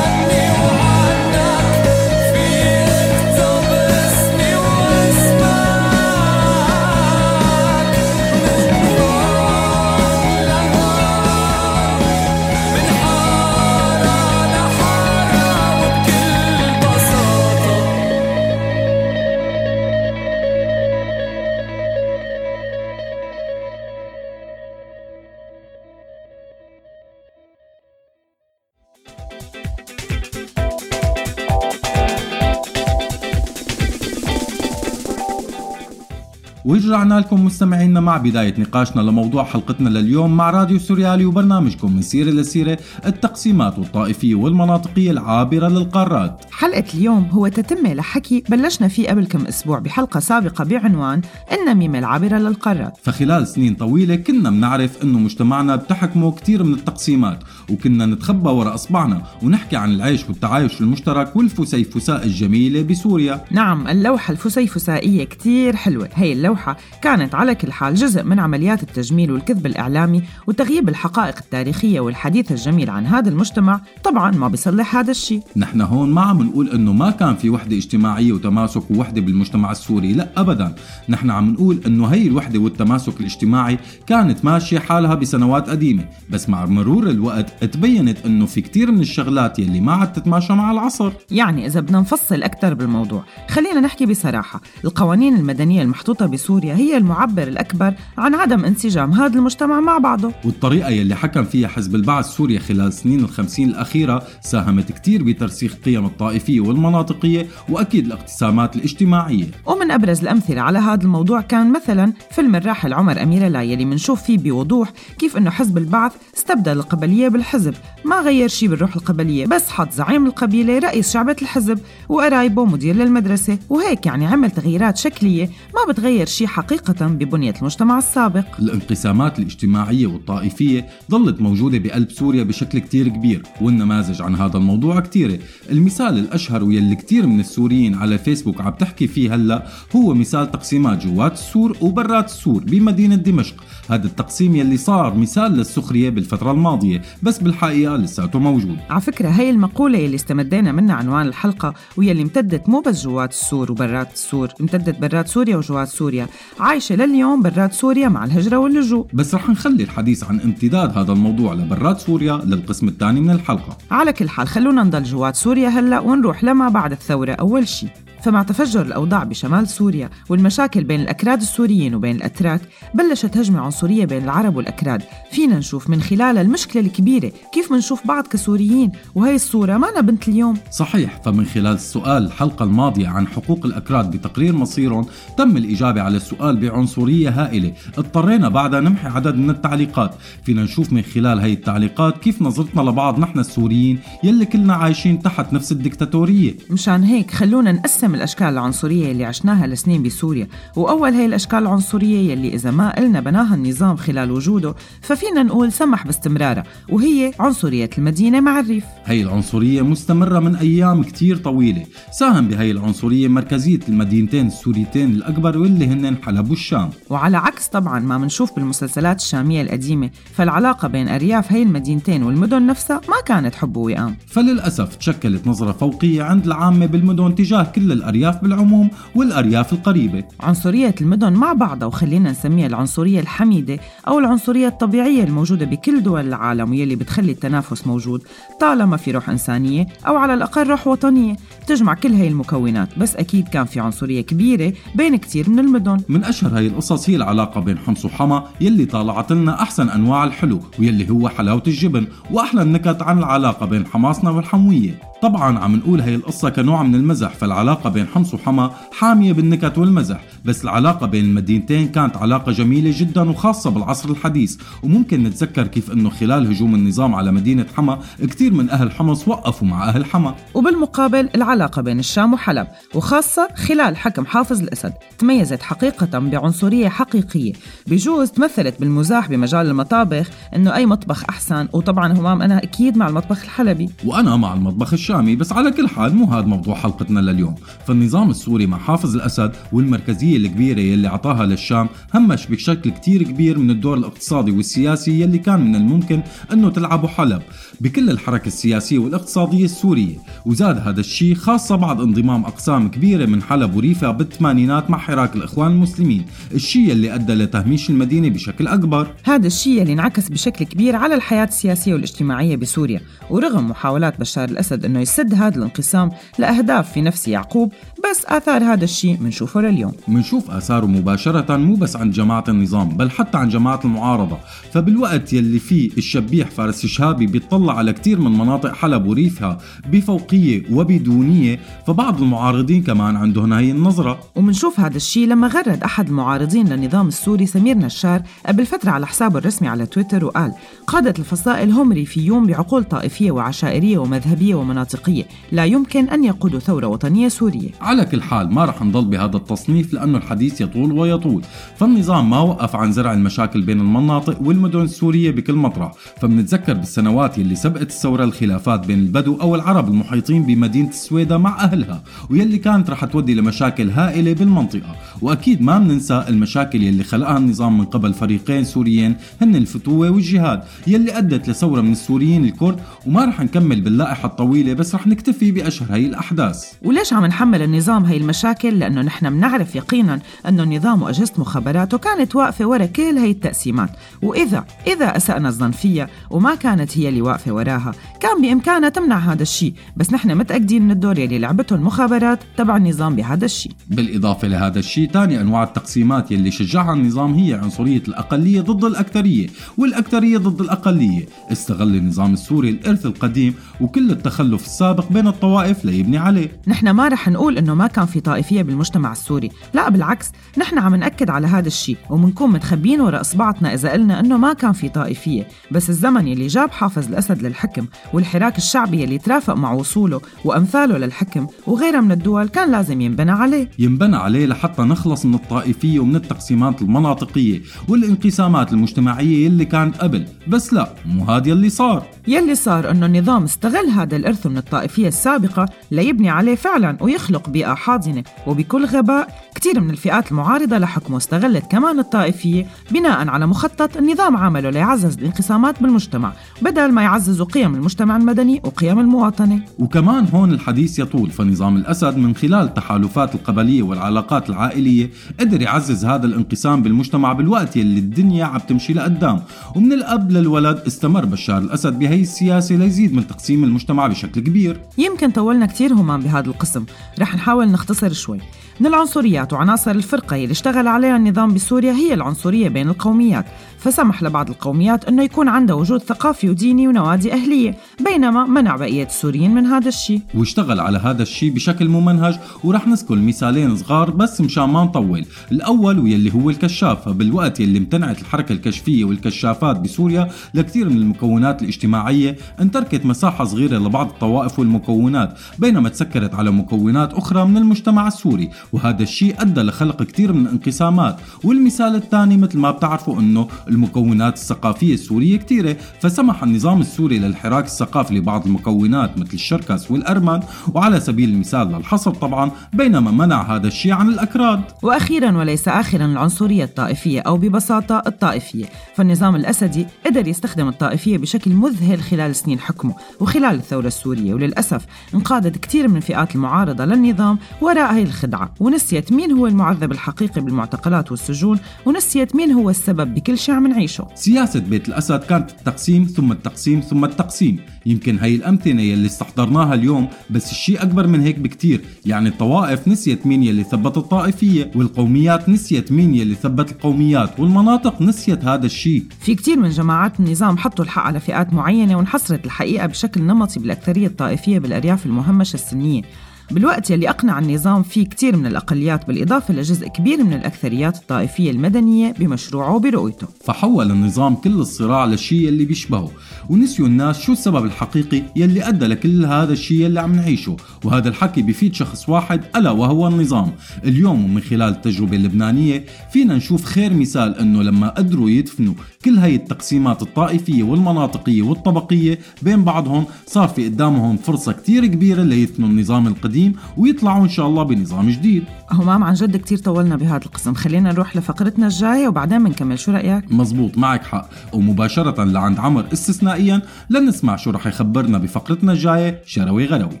مع 38.04 38.16
بداية 38.16 38.54
نقاشنا 38.60 39.00
لموضوع 39.00 39.44
حلقتنا 39.44 39.88
لليوم 39.88 40.36
مع 40.36 40.50
راديو 40.50 40.78
سوريالي 40.78 41.24
وبرنامجكم 41.24 41.96
من 41.96 42.02
سيرة 42.02 42.30
لسيرة 42.30 42.78
التقسيمات 43.06 43.78
الطائفية 43.78 44.34
والمناطقية 44.34 45.10
العابرة 45.10 45.68
للقارات. 45.68 46.44
حلقة 46.50 46.84
اليوم 46.94 47.28
هو 47.30 47.48
تتمة 47.48 47.94
لحكي 47.94 48.44
بلشنا 48.48 48.88
فيه 48.88 49.08
قبل 49.08 49.26
كم 49.26 49.46
أسبوع 49.46 49.78
بحلقة 49.78 50.20
سابقة 50.20 50.64
بعنوان 50.64 51.20
النميمة 51.52 51.98
العابرة 51.98 52.38
للقارات. 52.38 52.98
فخلال 53.02 53.46
سنين 53.46 53.74
طويلة 53.74 54.16
كنا 54.16 54.50
بنعرف 54.50 55.02
إنه 55.02 55.18
مجتمعنا 55.18 55.76
بتحكمه 55.76 56.32
كتير 56.32 56.62
من 56.64 56.74
التقسيمات 56.74 57.38
وكنا 57.70 58.06
نتخبى 58.06 58.48
وراء 58.48 58.74
أصبعنا 58.74 59.22
ونحكي 59.42 59.76
عن 59.76 59.90
العيش 59.90 60.28
والتعايش 60.28 60.80
المشترك 60.80 61.36
والفسيفساء 61.36 62.24
الجميلة 62.24 62.82
بسوريا. 62.82 63.44
نعم 63.50 63.88
اللوحة 63.88 64.32
الفسيفسائية 64.32 65.24
كتير 65.24 65.76
حلوة. 65.76 66.08
هي 66.14 66.32
اللوحة 66.32 66.76
كانت 67.02 67.34
على 67.34 67.54
كل 67.54 67.72
حال 67.72 67.93
جزء 67.94 68.22
من 68.22 68.40
عمليات 68.40 68.82
التجميل 68.82 69.30
والكذب 69.30 69.66
الإعلامي 69.66 70.22
وتغييب 70.46 70.88
الحقائق 70.88 71.38
التاريخية 71.38 72.00
والحديث 72.00 72.52
الجميل 72.52 72.90
عن 72.90 73.06
هذا 73.06 73.28
المجتمع 73.28 73.80
طبعا 74.04 74.30
ما 74.30 74.48
بيصلح 74.48 74.96
هذا 74.96 75.10
الشيء. 75.10 75.40
نحن 75.56 75.80
هون 75.80 76.10
ما 76.10 76.20
عم 76.20 76.42
نقول 76.42 76.68
إنه 76.68 76.92
ما 76.92 77.10
كان 77.10 77.36
في 77.36 77.50
وحدة 77.50 77.76
اجتماعية 77.76 78.32
وتماسك 78.32 78.90
ووحدة 78.90 79.20
بالمجتمع 79.20 79.70
السوري 79.70 80.12
لا 80.12 80.28
ابدا. 80.36 80.74
نحن 81.08 81.30
عم 81.30 81.50
نقول 81.50 81.80
إنه 81.86 82.06
هي 82.06 82.26
الوحدة 82.26 82.58
والتماسك 82.58 83.20
الاجتماعي 83.20 83.78
كانت 84.06 84.44
ماشية 84.44 84.78
حالها 84.78 85.14
بسنوات 85.14 85.70
قديمة. 85.70 86.04
بس 86.30 86.48
مع 86.48 86.66
مرور 86.66 87.10
الوقت 87.10 87.64
تبينت 87.64 88.26
إنه 88.26 88.46
في 88.46 88.60
كتير 88.60 88.92
من 88.92 89.00
الشغلات 89.00 89.58
يلي 89.58 89.80
ما 89.80 89.92
عاد 89.92 90.12
تتماشى 90.12 90.52
مع 90.52 90.72
العصر. 90.72 91.12
يعني 91.30 91.66
إذا 91.66 91.80
بدنا 91.80 92.00
نفصل 92.00 92.42
أكثر 92.42 92.74
بالموضوع 92.74 93.24
خلينا 93.48 93.80
نحكي 93.80 94.06
بصراحة 94.06 94.60
القوانين 94.84 95.36
المدنية 95.36 95.82
المحطوطة 95.82 96.26
بسوريا 96.26 96.74
هي 96.74 96.96
المعبر 96.96 97.42
الأكبر 97.42 97.83
عن 98.18 98.34
عدم 98.34 98.64
انسجام 98.64 99.12
هذا 99.12 99.38
المجتمع 99.38 99.80
مع 99.80 99.98
بعضه. 99.98 100.32
والطريقة 100.44 100.88
يلي 100.90 101.14
حكم 101.14 101.44
فيها 101.44 101.68
حزب 101.68 101.94
البعث 101.94 102.26
سوريا 102.26 102.58
خلال 102.58 102.92
سنين 102.92 103.20
الخمسين 103.20 103.68
الأخيرة 103.68 104.22
ساهمت 104.40 104.92
كتير 104.92 105.22
بترسيخ 105.22 105.74
قيم 105.74 106.06
الطائفية 106.06 106.60
والمناطقية 106.60 107.46
وأكيد 107.68 108.06
الاقتسامات 108.06 108.76
الاجتماعية. 108.76 109.46
ومن 109.66 109.90
أبرز 109.90 110.20
الأمثلة 110.20 110.60
على 110.60 110.78
هذا 110.78 111.02
الموضوع 111.02 111.40
كان 111.40 111.72
مثلا 111.72 112.12
فيلم 112.30 112.56
الراحل 112.56 112.92
عمر 112.92 113.22
أميرة 113.22 113.48
لا 113.48 113.62
يلي 113.62 113.84
منشوف 113.84 114.22
فيه 114.22 114.38
بوضوح 114.38 114.92
كيف 115.18 115.36
أنه 115.36 115.50
حزب 115.50 115.78
البعث 115.78 116.12
استبدل 116.36 116.72
القبلية 116.72 117.28
بالحزب 117.28 117.74
ما 118.04 118.20
غير 118.20 118.48
شيء 118.48 118.68
بالروح 118.68 118.96
القبلية 118.96 119.46
بس 119.46 119.70
حط 119.70 119.92
زعيم 119.92 120.26
القبيلة 120.26 120.78
رئيس 120.78 121.12
شعبة 121.12 121.36
الحزب 121.42 121.78
وقرايبه 122.08 122.64
مدير 122.64 122.96
للمدرسة 122.96 123.58
وهيك 123.68 124.06
يعني 124.06 124.26
عمل 124.26 124.50
تغييرات 124.50 124.96
شكلية 124.96 125.50
ما 125.74 125.92
بتغير 125.92 126.26
شيء 126.26 126.46
حقيقة 126.46 127.06
ببنية 127.06 127.54
المجتمع. 127.60 127.73
السابق. 127.82 128.44
الانقسامات 128.58 129.38
الاجتماعية 129.38 130.06
والطائفية 130.06 130.86
ظلت 131.10 131.40
موجودة 131.40 131.78
بقلب 131.78 132.10
سوريا 132.10 132.42
بشكل 132.42 132.78
كتير 132.78 133.08
كبير 133.08 133.42
والنماذج 133.60 134.22
عن 134.22 134.36
هذا 134.36 134.56
الموضوع 134.56 135.00
كتيرة. 135.00 135.38
المثال 135.70 136.18
الأشهر 136.18 136.64
واللي 136.64 136.96
كتير 136.96 137.26
من 137.26 137.40
السوريين 137.40 137.94
على 137.94 138.14
الفيسبوك 138.14 138.60
عم 138.60 138.72
تحكي 138.72 139.06
فيه 139.06 139.34
هلأ 139.34 139.66
هو 139.96 140.14
مثال 140.14 140.50
تقسيمات 140.50 141.06
جوات 141.06 141.32
السور 141.32 141.76
وبرات 141.80 142.26
السور 142.26 142.64
بمدينة 142.64 143.14
دمشق. 143.14 143.54
هذا 143.90 144.06
التقسيم 144.06 144.56
يلي 144.56 144.76
صار 144.76 145.14
مثال 145.14 145.52
للسخرية 145.52 146.10
بالفترة 146.10 146.50
الماضية 146.50 147.02
بس 147.22 147.38
بالحقيقة 147.38 147.96
لساته 147.96 148.38
موجود. 148.38 148.76
على 148.90 149.00
فكرة 149.00 149.28
هي 149.28 149.50
المقولة 149.50 149.98
يلي 149.98 150.14
استمدينا 150.14 150.72
منها 150.72 150.94
عنوان 150.94 151.26
الحلقة 151.26 151.74
ويلي 151.96 152.22
امتدت 152.22 152.68
مو 152.68 152.80
بس 152.80 153.04
جوات 153.04 153.30
السور 153.30 153.72
وبرات 153.72 154.12
السور 154.12 154.48
امتدت 154.60 154.98
برات 154.98 155.28
سوريا 155.28 155.56
وجوات 155.56 155.88
سوريا. 155.88 156.26
عايشة 156.60 156.94
لليوم 156.94 157.42
برات 157.42 157.63
سوريا 157.72 158.08
مع 158.08 158.24
الهجرة 158.24 158.56
واللجوء. 158.56 159.06
بس 159.12 159.34
رح 159.34 159.48
نخلي 159.48 159.82
الحديث 159.82 160.24
عن 160.24 160.40
امتداد 160.40 160.98
هذا 160.98 161.12
الموضوع 161.12 161.54
لبرات 161.54 162.00
سوريا 162.00 162.36
للقسم 162.44 162.88
الثاني 162.88 163.20
من 163.20 163.30
الحلقة. 163.30 163.78
على 163.90 164.12
كل 164.12 164.28
حال 164.28 164.48
خلونا 164.48 164.82
نضل 164.82 165.02
جوات 165.02 165.36
سوريا 165.36 165.68
هلأ 165.68 166.00
ونروح 166.00 166.44
لما 166.44 166.68
بعد 166.68 166.92
الثورة 166.92 167.32
أول 167.32 167.68
شي. 167.68 167.86
فمع 168.24 168.42
تفجر 168.42 168.82
الأوضاع 168.82 169.24
بشمال 169.24 169.68
سوريا 169.68 170.10
والمشاكل 170.28 170.84
بين 170.84 171.00
الأكراد 171.00 171.40
السوريين 171.40 171.94
وبين 171.94 172.16
الأتراك 172.16 172.60
بلشت 172.94 173.36
هجمة 173.36 173.60
عنصرية 173.60 174.04
بين 174.04 174.24
العرب 174.24 174.56
والأكراد. 174.56 175.02
فينا 175.30 175.58
نشوف 175.58 175.90
من 175.90 176.02
خلالها 176.02 176.42
المشكلة 176.42 176.82
الكبيرة 176.82 177.32
كيف 177.52 177.72
منشوف 177.72 178.06
بعض 178.06 178.26
كسوريين 178.26 178.92
وهي 179.14 179.34
الصورة 179.34 179.76
مانا 179.76 180.00
بنت 180.00 180.28
اليوم. 180.28 180.56
صحيح 180.70 181.20
فمن 181.24 181.46
خلال 181.46 181.74
السؤال 181.74 182.26
الحلقة 182.26 182.64
الماضية 182.64 183.08
عن 183.08 183.26
حقوق 183.26 183.66
الأكراد 183.66 184.10
بتقرير 184.10 184.52
مصيرهم 184.56 185.06
تم 185.38 185.56
الإجابة 185.56 186.02
على 186.02 186.16
السؤال 186.16 186.56
بعنصرية 186.56 187.30
هائلة. 187.30 187.72
اضطرينا 187.98 188.48
بعدها 188.48 188.80
نمحي 188.80 189.08
عدد 189.08 189.34
من 189.34 189.50
التعليقات. 189.50 190.14
فينا 190.44 190.62
نشوف 190.62 190.92
من 190.92 191.02
خلال 191.02 191.38
هي 191.38 191.52
التعليقات 191.52 192.18
كيف 192.18 192.42
نظرتنا 192.42 192.82
لبعض 192.82 193.18
نحن 193.18 193.38
السوريين 193.38 193.98
يلي 194.24 194.46
كلنا 194.46 194.74
عايشين 194.74 195.22
تحت 195.22 195.52
نفس 195.52 195.72
الدكتاتورية. 195.72 196.54
مشان 196.70 197.02
هيك 197.02 197.30
خلونا 197.30 197.72
نقسم 197.72 198.13
الأشكال 198.14 198.46
العنصرية 198.46 199.12
اللي 199.12 199.24
عشناها 199.24 199.66
لسنين 199.66 200.02
بسوريا 200.02 200.48
وأول 200.76 201.12
هي 201.12 201.26
الأشكال 201.26 201.58
العنصرية 201.58 202.32
يلي 202.32 202.54
إذا 202.54 202.70
ما 202.70 202.96
قلنا 202.96 203.20
بناها 203.20 203.54
النظام 203.54 203.96
خلال 203.96 204.30
وجوده 204.30 204.74
ففينا 205.00 205.42
نقول 205.42 205.72
سمح 205.72 206.06
باستمرارها 206.06 206.64
وهي 206.88 207.32
عنصرية 207.40 207.90
المدينة 207.98 208.40
مع 208.40 208.60
الريف. 208.60 208.84
هي 209.04 209.22
العنصرية 209.22 209.82
مستمرة 209.82 210.38
من 210.38 210.56
أيام 210.56 211.02
كتير 211.02 211.36
طويلة 211.36 211.86
ساهم 212.12 212.48
بهي 212.48 212.70
العنصرية 212.70 213.28
مركزية 213.28 213.80
المدينتين 213.88 214.46
السوريتين 214.46 215.10
الأكبر 215.10 215.58
واللي 215.58 215.86
هن 215.86 216.16
حلب 216.22 216.50
والشام. 216.50 216.90
وعلى 217.10 217.36
عكس 217.36 217.66
طبعا 217.66 218.00
ما 218.00 218.18
منشوف 218.18 218.54
بالمسلسلات 218.56 219.20
الشامية 219.20 219.62
القديمة 219.62 220.10
فالعلاقة 220.32 220.88
بين 220.88 221.08
أرياف 221.08 221.52
هي 221.52 221.62
المدينتين 221.62 222.22
والمدن 222.22 222.66
نفسها 222.66 223.00
ما 223.08 223.16
كانت 223.26 223.54
حب 223.54 223.76
ووئام. 223.76 224.16
فللأسف 224.26 224.96
تشكلت 224.96 225.46
نظرة 225.46 225.72
فوقية 225.72 226.22
عند 226.22 226.46
العامة 226.46 226.86
بالمدن 226.86 227.34
تجاه 227.34 227.62
كل 227.62 227.92
الأرياف 228.04 228.42
بالعموم 228.42 228.90
والأرياف 229.14 229.72
القريبة. 229.72 230.24
عنصرية 230.40 230.94
المدن 231.00 231.32
مع 231.32 231.52
بعضها 231.52 231.86
وخلينا 231.86 232.30
نسميها 232.30 232.66
العنصرية 232.66 233.20
الحميدة 233.20 233.78
أو 234.08 234.18
العنصرية 234.18 234.68
الطبيعية 234.68 235.24
الموجودة 235.24 235.66
بكل 235.66 236.02
دول 236.02 236.28
العالم 236.28 236.70
واللي 236.70 236.96
بتخلي 236.96 237.32
التنافس 237.32 237.86
موجود 237.86 238.22
طالما 238.60 238.96
في 238.96 239.10
روح 239.10 239.28
إنسانية 239.28 239.86
أو 240.06 240.16
على 240.16 240.34
الأقل 240.34 240.66
روح 240.66 240.86
وطنية. 240.86 241.36
بتجمع 241.62 241.94
كل 241.94 242.12
هاي 242.12 242.28
المكونات 242.28 242.98
بس 242.98 243.16
أكيد 243.16 243.48
كان 243.48 243.64
في 243.64 243.80
عنصرية 243.80 244.20
كبيرة 244.20 244.72
بين 244.94 245.16
كتير 245.16 245.50
من 245.50 245.58
المدن. 245.58 246.00
من 246.08 246.24
أشهر 246.24 246.56
هاي 246.56 246.66
القصص 246.66 247.10
هي 247.10 247.16
العلاقة 247.16 247.60
بين 247.60 247.78
حمص 247.78 248.04
وحما 248.04 248.44
يلي 248.60 248.84
طالعت 248.84 249.32
لنا 249.32 249.62
أحسن 249.62 249.88
أنواع 249.88 250.24
الحلو 250.24 250.60
ويلي 250.78 251.10
هو 251.10 251.28
حلاوة 251.28 251.62
الجبن 251.66 252.06
وأحلى 252.30 252.62
النكت 252.62 253.02
عن 253.02 253.18
العلاقة 253.18 253.66
بين 253.66 253.86
حماصنا 253.86 254.30
والحموية. 254.30 255.13
طبعا 255.24 255.58
عم 255.58 255.76
نقول 255.76 256.00
هي 256.00 256.14
القصة 256.14 256.48
كنوع 256.48 256.82
من 256.82 256.94
المزح 256.94 257.28
فالعلاقة 257.28 257.90
بين 257.90 258.06
حمص 258.06 258.34
وحما 258.34 258.70
حامية 258.92 259.32
بالنكت 259.32 259.78
والمزح 259.78 260.20
بس 260.44 260.64
العلاقة 260.64 261.06
بين 261.06 261.24
المدينتين 261.24 261.88
كانت 261.88 262.16
علاقة 262.16 262.52
جميلة 262.52 262.94
جدا 262.96 263.30
وخاصة 263.30 263.70
بالعصر 263.70 264.10
الحديث. 264.10 264.56
وممكن 264.82 265.22
نتذكر 265.22 265.66
كيف 265.66 265.92
إنه 265.92 266.10
خلال 266.10 266.46
هجوم 266.46 266.74
النظام 266.74 267.14
على 267.14 267.32
مدينة 267.32 267.66
حما 267.76 267.98
كثير 268.20 268.52
من 268.52 268.70
أهل 268.70 268.92
حمص 268.92 269.28
وقفوا 269.28 269.68
مع 269.68 269.88
أهل 269.88 270.04
حما 270.04 270.34
وبالمقابل 270.54 271.28
العلاقة 271.34 271.82
بين 271.82 271.98
الشام 271.98 272.32
وحلب 272.32 272.66
وخاصة 272.94 273.48
خلال 273.56 273.96
حكم 273.96 274.26
حافظ 274.26 274.62
الأسد 274.62 274.92
تميزت 275.18 275.62
حقيقة 275.62 276.18
بعنصرية 276.18 276.88
حقيقية. 276.88 277.52
بجوز 277.86 278.30
تمثلت 278.30 278.80
بالمزاح 278.80 279.28
بمجال 279.28 279.66
المطابخ 279.66 280.30
إنه 280.56 280.74
أي 280.74 280.86
مطبخ 280.86 281.24
أحسن 281.28 281.68
وطبعا 281.72 282.12
همام 282.12 282.42
أنا 282.42 282.62
أكيد 282.62 282.96
مع 282.96 283.08
المطبخ 283.08 283.42
الحلبي. 283.42 283.90
وأنا 284.04 284.36
مع 284.36 284.54
المطبخ 284.54 284.92
الشامي 285.14 285.36
بس 285.36 285.52
على 285.52 285.70
كل 285.70 285.88
حال 285.88 286.14
مو 286.14 286.24
هذا 286.24 286.46
موضوع 286.46 286.74
حلقتنا 286.74 287.20
لليوم. 287.20 287.54
فالنظام 287.86 288.30
السوري 288.30 288.66
مع 288.66 288.78
حافظ 288.78 289.14
الأسد 289.16 289.52
والمركزية 289.72 290.36
الكبيرة 290.36 290.80
يلي 290.80 291.08
اعطاها 291.08 291.46
للشام 291.46 291.88
همش 292.14 292.46
بشكل 292.46 292.90
كتير 292.90 293.22
كبير 293.22 293.58
من 293.58 293.70
الدور 293.70 293.96
الاقتصادي 293.96 294.50
والسياسي 294.50 295.20
يلي 295.20 295.38
كان 295.38 295.60
من 295.60 295.76
الممكن 295.76 296.22
إنه 296.52 296.70
تلعبه 296.70 297.08
حلب 297.08 297.42
بكل 297.80 298.10
الحركة 298.10 298.46
السياسية 298.46 298.98
والاقتصادية 298.98 299.64
السورية. 299.64 300.16
وزاد 300.46 300.78
هذا 300.78 301.00
الشيء 301.00 301.34
خاصة 301.34 301.76
بعد 301.76 302.00
انضمام 302.00 302.44
أقسام 302.44 302.88
كبيرة 302.88 303.26
من 303.26 303.42
حلب 303.42 303.76
وريفا 303.76 304.10
بالثمانينات 304.10 304.90
مع 304.90 304.98
حراك 304.98 305.36
الإخوان 305.36 305.70
المسلمين 305.70 306.24
الشيء 306.54 306.92
اللي 306.92 307.14
أدى 307.14 307.34
لتهميش 307.34 307.90
المدينة 307.90 308.28
بشكل 308.28 308.66
أكبر. 308.66 309.06
هذا 309.24 309.46
الشيء 309.46 309.82
اللي 309.82 309.92
انعكس 309.92 310.28
بشكل 310.28 310.64
كبير 310.64 310.96
على 310.96 311.14
الحياة 311.14 311.44
السياسية 311.44 311.92
والاجتماعية 311.92 312.56
بسوريا. 312.56 313.00
ورغم 313.30 313.70
محاولات 313.70 314.20
بشار 314.20 314.48
الأسد 314.48 314.84
أنه 314.84 315.00
يسد 315.04 315.34
هذا 315.34 315.56
الانقسام 315.56 316.10
لأهداف 316.38 316.92
في 316.92 317.02
نفس 317.02 317.28
يعقوب 317.28 317.72
بس 318.10 318.24
آثار 318.26 318.64
هذا 318.64 318.84
الشيء 318.84 319.18
منشوفه 319.20 319.60
لليوم. 319.60 319.92
منشوف 320.08 320.50
آثاره 320.50 320.86
مباشرة 320.86 321.56
مو 321.56 321.74
بس 321.74 321.96
عند 321.96 322.12
جماعة 322.12 322.44
النظام 322.48 322.88
بل 322.88 323.10
حتى 323.10 323.38
عن 323.38 323.48
جماعة 323.48 323.80
المعارضة. 323.84 324.38
فبالوقت 324.72 325.32
يلي 325.32 325.58
فيه 325.58 325.90
الشبيح 325.98 326.50
فارس 326.50 326.84
الشهابي 326.84 327.26
بيطلع 327.26 327.78
على 327.78 327.92
كتير 327.92 328.20
من 328.20 328.38
مناطق 328.38 328.72
حلب 328.72 329.06
وريفها 329.06 329.58
بفوقية 329.92 330.62
وبدونية 330.72 331.60
فبعض 331.86 332.22
المعارضين 332.22 332.82
كمان 332.82 333.16
عندهم 333.16 333.52
هي 333.52 333.70
النظرة. 333.70 334.18
ومنشوف 334.34 334.80
هذا 334.80 334.96
الشيء 334.96 335.26
لما 335.28 335.46
غرد 335.46 335.82
أحد 335.82 336.08
المعارضين 336.08 336.68
للنظام 336.68 337.08
السوري 337.08 337.46
سمير 337.46 337.78
نشار 337.78 338.22
قبل 338.46 338.66
فترة 338.66 338.90
على 338.90 339.06
حسابه 339.06 339.38
الرسمي 339.38 339.68
على 339.68 339.86
تويتر 339.86 340.24
وقال 340.24 340.52
قادة 340.86 341.14
الفصائل 341.18 341.70
هم 341.70 341.92
ريفيون 341.92 342.46
بعقول 342.46 342.84
طائفية 342.84 343.30
وعشائرية 343.30 343.98
ومذهبية 343.98 344.54
ومناطقية. 344.54 345.24
لا 345.52 345.64
يمكن 345.64 346.08
أن 346.08 346.24
يقودوا 346.24 346.60
ثورة 346.60 346.86
وطنية 346.86 347.28
سورية. 347.28 347.70
على 347.94 348.04
كل 348.04 348.22
حال 348.22 348.54
ما 348.54 348.64
رح 348.64 348.82
نضل 348.82 349.04
بهذا 349.04 349.36
التصنيف 349.36 349.94
لأنه 349.94 350.18
الحديث 350.18 350.60
يطول 350.60 350.92
ويطول. 350.92 351.42
فالنظام 351.76 352.30
ما 352.30 352.38
وقف 352.38 352.76
عن 352.76 352.92
زرع 352.92 353.12
المشاكل 353.12 353.62
بين 353.62 353.80
المناطق 353.80 354.42
والمدن 354.42 354.80
السورية 354.80 355.30
بكل 355.30 355.54
مطرح. 355.54 355.92
فبنتذكر 356.20 356.74
بالسنوات 356.74 357.38
يلي 357.38 357.54
سبقت 357.54 357.90
الثورة 357.90 358.24
الخلافات 358.24 358.86
بين 358.86 358.98
البدو 358.98 359.40
أو 359.40 359.54
العرب 359.54 359.88
المحيطين 359.88 360.42
بمدينة 360.42 360.88
السويدة 360.88 361.38
مع 361.38 361.60
أهلها 361.60 362.02
واللي 362.30 362.58
كانت 362.58 362.90
رح 362.90 363.04
تودي 363.04 363.34
لمشاكل 363.34 363.90
هائلة 363.90 364.32
بالمنطقة. 364.32 364.96
وأكيد 365.22 365.62
ما 365.62 365.78
بننسى 365.78 366.24
المشاكل 366.28 366.82
يلي 366.82 367.04
خلقها 367.04 367.38
النظام 367.38 367.78
من 367.78 367.84
قبل 367.84 368.14
فريقين 368.14 368.64
سوريين 368.64 369.16
هن 369.42 369.56
الفتوة 369.56 370.10
والجهاد 370.10 370.62
يلي 370.86 371.18
أدت 371.18 371.48
لثورة 371.48 371.80
من 371.80 371.92
السوريين 371.92 372.44
الكرد. 372.44 372.80
وما 373.06 373.24
رح 373.24 373.40
نكمل 373.40 373.80
باللائحة 373.80 374.28
الطويلة 374.28 374.72
بس 374.72 374.94
رح 374.94 375.06
نكتفي 375.06 375.52
بأشهر 375.52 375.88
هي 375.96 376.06
الأحداث. 376.06 376.64
وليش 376.82 377.12
عم 377.12 377.26
نحمل 377.26 377.62
النظام 377.62 377.83
هي 377.92 378.16
المشاكل؟ 378.16 378.78
لأنه 378.78 379.02
نحن 379.02 379.30
بنعرف 379.30 379.76
يقينا 379.76 380.20
أنه 380.48 380.62
النظام 380.62 381.02
وأجهزة 381.02 381.32
مخابراته 381.38 381.98
كانت 381.98 382.36
واقفة 382.36 382.66
ورا 382.66 382.86
كل 382.86 383.02
هي 383.02 383.30
التقسيمات. 383.30 383.90
وإذا 384.22 384.64
إذا 384.86 385.16
أسأنا 385.16 385.48
الظن 385.48 385.70
فيها 385.70 386.08
وما 386.30 386.54
كانت 386.54 386.98
هي 386.98 387.08
اللي 387.08 387.22
واقفة 387.22 387.52
وراها 387.52 387.92
كان 388.20 388.42
بإمكانها 388.42 388.88
تمنع 388.88 389.18
هذا 389.18 389.42
الشيء. 389.42 389.74
بس 389.96 390.12
نحن 390.12 390.34
متأكدين 390.34 390.82
من 390.82 390.90
الدور 390.90 391.18
يلي 391.18 391.38
لعبته 391.38 391.76
المخابرات 391.76 392.38
تبع 392.56 392.76
النظام 392.76 393.16
بهذا 393.16 393.44
الشيء. 393.44 393.72
بالإضافة 393.90 394.48
لهذا 394.48 394.78
الشيء 394.78 395.10
ثاني 395.10 395.40
أنواع 395.40 395.62
التقسيمات 395.62 396.30
يلي 396.32 396.50
شجعها 396.50 396.92
النظام 396.92 397.34
هي 397.34 397.54
عنصرية 397.54 398.02
الأقلية 398.08 398.60
ضد 398.60 398.84
الأكثرية. 398.84 399.46
والأكثرية 399.78 400.38
ضد 400.38 400.60
الأقلية 400.60 401.26
استغل 401.52 401.96
النظام 401.96 402.32
السوري 402.32 402.70
الإرث 402.70 403.06
القديم 403.06 403.54
وكل 403.80 404.10
التخلف 404.10 404.66
السابق 404.66 405.12
بين 405.12 405.26
الطوائف 405.26 405.84
ليبني 405.84 406.18
عليه. 406.18 406.60
نحن 406.66 406.90
ما 406.90 407.08
رح 407.08 407.28
نقول 407.28 407.58
إنه 407.74 407.82
ما 407.82 407.86
كان 407.86 408.06
في 408.06 408.20
طائفية 408.20 408.62
بالمجتمع 408.62 409.12
السوري، 409.12 409.50
لا 409.74 409.88
بالعكس، 409.88 410.30
نحن 410.58 410.78
عم 410.78 410.94
نأكد 410.94 411.30
على 411.30 411.46
هذا 411.46 411.66
الشيء 411.66 411.96
ومنكون 412.10 412.50
متخبين 412.50 413.00
وراء 413.00 413.20
اصبعتنا 413.20 413.74
إذا 413.74 413.90
قلنا 413.92 414.20
إنه 414.20 414.36
ما 414.36 414.52
كان 414.52 414.72
في 414.72 414.88
طائفية، 414.88 415.48
بس 415.70 415.90
الزمن 415.90 416.28
يلي 416.28 416.46
جاب 416.46 416.70
حافظ 416.70 417.08
الأسد 417.08 417.42
للحكم 417.42 417.86
والحراك 418.12 418.58
الشعبي 418.58 419.02
يلي 419.02 419.18
ترافق 419.18 419.54
مع 419.54 419.72
وصوله 419.72 420.20
وأمثاله 420.44 420.98
للحكم 420.98 421.46
وغيرها 421.66 422.00
من 422.00 422.12
الدول 422.12 422.48
كان 422.48 422.70
لازم 422.70 423.00
ينبنى 423.00 423.30
عليه. 423.30 423.70
ينبنى 423.78 424.16
عليه 424.16 424.46
لحتى 424.46 424.82
نخلص 424.82 425.26
من 425.26 425.34
الطائفية 425.34 426.00
ومن 426.00 426.16
التقسيمات 426.16 426.82
المناطقية 426.82 427.60
والانقسامات 427.88 428.72
المجتمعية 428.72 429.46
يلي 429.46 429.64
كانت 429.64 429.96
قبل. 429.96 430.26
بس 430.48 430.72
لا 430.72 430.92
مو 431.06 431.24
هذا 431.24 431.48
يلي 431.48 431.70
صار. 431.70 432.06
يلي 432.28 432.54
صار 432.54 432.90
إنه 432.90 433.06
النظام 433.06 433.44
استغل 433.44 433.86
هذا 433.86 434.16
الإرث 434.16 434.46
من 434.46 434.56
الطائفية 434.58 435.08
السابقة 435.08 435.68
ليبني 435.90 436.30
عليه 436.30 436.54
فعلا 436.54 436.96
ويخلق 437.00 437.48
بيئة 437.54 437.74
حاضنة 437.74 438.24
وبكل 438.46 438.84
غباء 438.84 439.44
كثير 439.54 439.80
من 439.80 439.90
الفئات 439.90 440.30
المعارضة 440.32 440.78
لحكمه 440.78 441.16
استغلت 441.16 441.70
كمان 441.70 441.98
الطائفيه 441.98 442.66
بناء 442.90 443.28
على 443.28 443.46
مخطط 443.46 443.96
النظام 443.96 444.36
عمله 444.36 444.70
ليعزز 444.70 445.18
الانقسامات 445.18 445.82
بالمجتمع 445.82 446.32
بدل 446.62 446.92
ما 446.92 447.02
يعززوا 447.02 447.46
قيم 447.46 447.74
المجتمع 447.74 448.16
المدني 448.16 448.60
وقيم 448.64 448.98
المواطنة. 448.98 449.60
وكمان 449.78 450.26
هون 450.34 450.52
الحديث 450.52 450.98
يطول 450.98 451.30
فنظام 451.30 451.76
الأسد 451.76 452.16
من 452.16 452.34
خلال 452.34 452.74
تحالفات 452.74 453.34
القبلية 453.34 453.82
والعلاقات 453.82 454.50
العائلية 454.50 455.10
قدر 455.40 455.62
يعزز 455.62 456.04
هذا 456.04 456.26
الانقسام 456.26 456.82
بالمجتمع 456.82 457.32
بالوقت 457.32 457.76
يلي 457.76 458.00
الدنيا 458.00 458.44
عم 458.44 458.58
تمشي 458.58 458.92
لقدام. 458.92 459.42
ومن 459.76 459.92
الأب 459.92 460.30
للولد 460.30 460.82
استمر 460.86 461.24
بشار 461.24 461.58
الأسد 461.58 461.98
بهي 461.98 462.20
السياسة 462.20 462.74
ليزيد 462.74 463.14
من 463.14 463.26
تقسيم 463.26 463.64
المجتمع 463.64 464.06
بشكل 464.06 464.40
كبير. 464.40 464.80
يمكن 464.98 465.30
طولنا 465.30 465.66
كتير 465.66 465.92
همام 465.92 466.20
بهذا 466.20 466.46
القسم. 466.46 466.84
رح 467.18 467.34
نحاول 467.44 467.68
نختصر 467.68 468.12
شوي. 468.12 468.40
من 468.80 468.86
العنصريات 468.86 469.52
وعناصر 469.52 469.90
الفرقة 469.90 470.36
اللي 470.36 470.52
اشتغل 470.52 470.88
عليها 470.88 471.16
النظام 471.16 471.54
بسوريا 471.54 471.92
هي 471.92 472.14
العنصرية 472.14 472.68
بين 472.68 472.88
القوميات. 472.88 473.44
فسمح 473.84 474.22
لبعض 474.22 474.50
القوميات 474.50 475.04
أنه 475.04 475.22
يكون 475.22 475.48
عندها 475.48 475.76
وجود 475.76 476.02
ثقافي 476.02 476.50
وديني 476.50 476.88
ونوادي 476.88 477.32
أهلية 477.32 477.76
بينما 478.00 478.44
منع 478.44 478.76
بقية 478.76 479.06
السوريين 479.06 479.54
من 479.54 479.66
هذا 479.66 479.88
الشيء. 479.88 480.20
واشتغل 480.34 480.80
على 480.80 480.98
هذا 480.98 481.22
الشيء 481.22 481.50
بشكل 481.52 481.88
ممنهج 481.88 482.38
ورح 482.64 482.88
نذكر 482.88 483.16
مثالين 483.16 483.76
صغار 483.76 484.10
بس 484.10 484.40
مشان 484.40 484.64
ما 484.64 484.84
نطول. 484.84 485.24
الأول 485.52 485.98
واللي 485.98 486.34
هو 486.34 486.50
الكشاف 486.50 487.08
بالوقت 487.08 487.60
يلي 487.60 487.78
امتنعت 487.78 488.20
الحركة 488.20 488.52
الكشفية 488.52 489.04
والكشافات 489.04 489.80
بسوريا 489.80 490.30
لكثير 490.54 490.88
من 490.88 490.96
المكونات 490.96 491.62
الاجتماعية 491.62 492.36
انتركت 492.60 493.06
مساحة 493.06 493.44
صغيرة 493.44 493.78
لبعض 493.78 494.08
الطوائف 494.08 494.58
والمكونات 494.58 495.38
بينما 495.58 495.88
تسكرت 495.88 496.34
على 496.34 496.50
مكونات 496.50 497.12
أخرى 497.14 497.44
من 497.44 497.56
المجتمع 497.56 498.06
السوري. 498.08 498.50
وهذا 498.72 499.02
الشيء 499.02 499.34
أدى 499.38 499.60
لخلق 499.60 500.02
كثير 500.02 500.32
من 500.32 500.46
الانقسامات. 500.46 501.16
والمثال 501.44 501.94
الثاني 501.94 502.36
مثل 502.36 502.58
ما 502.58 502.70
بتعرفوا 502.70 503.20
أنه 503.20 503.48
المكونات 503.74 504.36
الثقافية 504.36 504.94
السورية 504.94 505.36
كثيرة 505.36 505.76
فسمح 506.00 506.42
النظام 506.42 506.80
السوري 506.80 507.18
للحراك 507.18 507.64
الثقافي 507.64 508.14
لبعض 508.14 508.46
المكونات 508.46 509.18
مثل 509.18 509.32
الشركس 509.34 509.90
والأرمن 509.90 510.40
وعلى 510.74 511.00
سبيل 511.00 511.28
المثال 511.28 511.68
للحصر 511.68 512.10
طبعا 512.10 512.50
بينما 512.72 513.10
منع 513.10 513.42
هذا 513.56 513.68
الشيء 513.68 513.92
عن 513.92 514.08
الأكراد. 514.08 514.60
وأخيرا 514.82 515.38
وليس 515.38 515.68
آخرا 515.68 516.04
العنصرية 516.04 516.64
الطائفية 516.64 517.20
أو 517.20 517.36
ببساطة 517.36 518.02
الطائفية. 518.06 518.64
فالنظام 518.94 519.36
الأسدي 519.36 519.86
قدر 520.06 520.28
يستخدم 520.28 520.68
الطائفية 520.68 521.18
بشكل 521.18 521.50
مذهل 521.50 522.02
خلال 522.02 522.36
سنين 522.36 522.60
حكمه 522.60 522.94
وخلال 523.20 523.54
الثورة 523.54 523.86
السورية. 523.86 524.34
وللأسف 524.34 524.86
انقادت 525.14 525.58
كثير 525.58 525.88
من 525.88 526.00
فئات 526.00 526.34
المعارضة 526.34 526.84
للنظام 526.84 527.38
وراء 527.60 527.94
هي 527.94 528.02
الخدعة. 528.02 528.54
ونسيت 528.60 529.12
مين 529.12 529.32
هو 529.32 529.46
المعذب 529.46 529.92
الحقيقي 529.92 530.40
بالمعتقلات 530.40 531.10
والسجون 531.10 531.58
ونسيت 531.86 532.36
مين 532.36 532.52
هو 532.52 532.70
السبب 532.70 533.14
بكل 533.14 533.38
شيء 533.38 533.54
عم 533.64 533.70
نعيشه 533.70 534.06
سياسة 534.14 534.60
بيت 534.60 534.88
الأسد 534.88 535.20
كانت 535.20 535.50
التقسيم 535.50 536.04
ثم 536.04 536.32
التقسيم 536.32 536.80
ثم 536.80 537.04
التقسيم. 537.04 537.58
يمكن 537.86 538.18
هي 538.18 538.34
الأمثلة 538.34 538.82
يلي 538.82 539.06
استحضرناها 539.06 539.74
اليوم 539.74 540.08
بس 540.30 540.50
الشيء 540.50 540.82
أكبر 540.82 541.06
من 541.06 541.20
هيك 541.20 541.38
بكتير. 541.38 541.80
يعني 542.06 542.28
الطوائف 542.28 542.88
نسيت 542.88 543.26
مين 543.26 543.42
يلي 543.42 543.64
ثبت 543.64 543.96
الطائفية 543.96 544.70
والقوميات 544.74 545.48
نسيت 545.48 545.92
مين 545.92 546.14
يلي 546.14 546.34
ثبت 546.34 546.72
القوميات 546.72 547.40
والمناطق 547.40 548.02
نسيت 548.02 548.44
هذا 548.44 548.66
الشيء. 548.66 549.04
في 549.20 549.34
كتير 549.34 549.58
من 549.58 549.70
جماعات 549.70 550.20
النظام 550.20 550.58
حطوا 550.58 550.84
الحق 550.84 551.02
على 551.02 551.20
فئات 551.20 551.52
معينة 551.52 551.96
وانحصرت 551.96 552.44
الحقيقة 552.44 552.86
بشكل 552.86 553.22
نمطي 553.22 553.60
بالأكثرية 553.60 554.06
الطائفية 554.06 554.58
بالأرياف 554.58 555.06
المهمشة 555.06 555.54
السنية. 555.54 556.02
بالوقت 556.50 556.90
يلي 556.90 557.10
أقنع 557.10 557.38
النظام 557.38 557.82
فيه 557.82 558.04
كتير 558.06 558.36
من 558.36 558.46
الأقليات 558.46 559.06
بالإضافة 559.06 559.54
لجزء 559.54 559.88
كبير 559.88 560.24
من 560.24 560.32
الأكثريات 560.32 560.96
الطائفية 560.96 561.50
المدنية 561.50 562.14
بمشروعه 562.18 562.74
وبرؤيته. 562.74 563.26
فحول 563.44 563.90
النظام 563.90 564.34
كل 564.34 564.52
الصراع 564.52 565.04
للشيء 565.04 565.48
اللي 565.48 565.64
بيشبهه 565.64 566.10
ونسيوا 566.50 566.88
الناس 566.88 567.20
شو 567.20 567.32
السبب 567.32 567.64
الحقيقي 567.64 568.22
يلي 568.36 568.68
أدى 568.68 568.86
لكل 568.86 569.24
هذا 569.24 569.52
الشيء 569.52 569.80
يلي 569.80 570.00
عم 570.00 570.12
نعيشه 570.16 570.56
وهذا 570.84 571.08
الحكي 571.08 571.42
بفيد 571.42 571.74
شخص 571.74 572.08
واحد 572.08 572.40
ألا 572.56 572.70
وهو 572.70 573.08
النظام. 573.08 573.52
اليوم 573.84 574.24
ومن 574.24 574.40
خلال 574.40 574.68
التجربة 574.68 575.16
اللبنانية 575.16 575.84
فينا 576.12 576.36
نشوف 576.36 576.64
خير 576.64 576.94
مثال 576.94 577.38
أنه 577.38 577.62
لما 577.62 577.88
قدروا 577.88 578.30
يدفنوا 578.30 578.74
كل 579.04 579.18
هاي 579.18 579.34
التقسيمات 579.34 580.02
الطائفية 580.02 580.62
والمناطقية 580.62 581.42
والطبقية 581.42 582.18
بين 582.42 582.64
بعضهم 582.64 583.04
صار 583.26 583.48
في 583.48 583.64
قدامهم 583.64 584.16
فرصة 584.16 584.52
كتير 584.52 584.86
كبيرة 584.86 585.22
ليدفنوا 585.22 585.68
النظام 585.68 586.06
القديم 586.06 586.33
ويطلعوا 586.76 587.24
إن 587.24 587.28
شاء 587.28 587.46
الله 587.46 587.62
بنظام 587.62 588.10
جديد. 588.10 588.44
همام 588.70 589.04
عن 589.04 589.14
جد 589.14 589.36
كتير 589.36 589.58
طولنا 589.58 589.96
بهذا 589.96 590.24
القسم. 590.24 590.54
خلينا 590.54 590.92
نروح 590.92 591.16
لفقرتنا 591.16 591.66
الجاية 591.66 592.08
وبعدين 592.08 592.44
بنكمل. 592.44 592.78
شو 592.78 592.92
رأيك؟ 592.92 593.32
مزبوط 593.32 593.78
معك 593.78 594.04
حق. 594.04 594.28
ومباشرة 594.52 595.24
لعند 595.24 595.58
عمر 595.58 595.84
استثنائيا 595.92 596.62
لنسمع 596.90 597.36
شو 597.36 597.50
رح 597.50 597.66
يخبرنا 597.66 598.18
بفقرتنا 598.18 598.72
الجاية 598.72 599.22
شروي 599.26 599.66
غروي. 599.66 600.00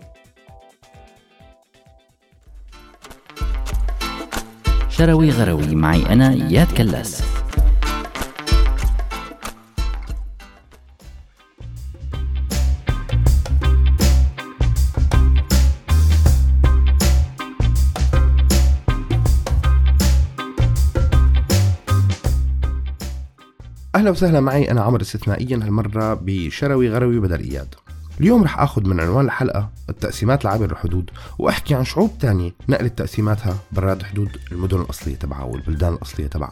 شروي 4.88 5.30
غروي 5.30 5.74
معي 5.74 6.12
أنا 6.12 6.32
إياد 6.32 6.72
كلاس. 6.72 7.33
وسهلا 24.14 24.40
معي. 24.40 24.70
أنا 24.70 24.80
عمر 24.80 25.00
استثنائيا 25.00 25.56
هالمرة 25.56 26.14
بشروي 26.14 26.90
غروي 26.90 27.20
بدل 27.20 27.40
إياد. 27.40 27.74
اليوم 28.20 28.42
رح 28.44 28.60
آخذ 28.60 28.88
من 28.88 29.00
عنوان 29.00 29.24
الحلقة 29.24 29.70
التقسيمات 29.90 30.42
العابر 30.42 30.70
الحدود 30.70 31.10
وأحكي 31.38 31.74
عن 31.74 31.84
شعوب 31.84 32.10
تانية 32.20 32.52
نقلت 32.68 32.98
تقسيماتها 32.98 33.56
براد 33.72 34.02
حدود 34.02 34.28
المدن 34.52 34.80
الأصلية 34.80 35.14
تبعها 35.14 35.44
والبلدان 35.44 35.94
الأصلية 35.94 36.26
تبعها. 36.26 36.50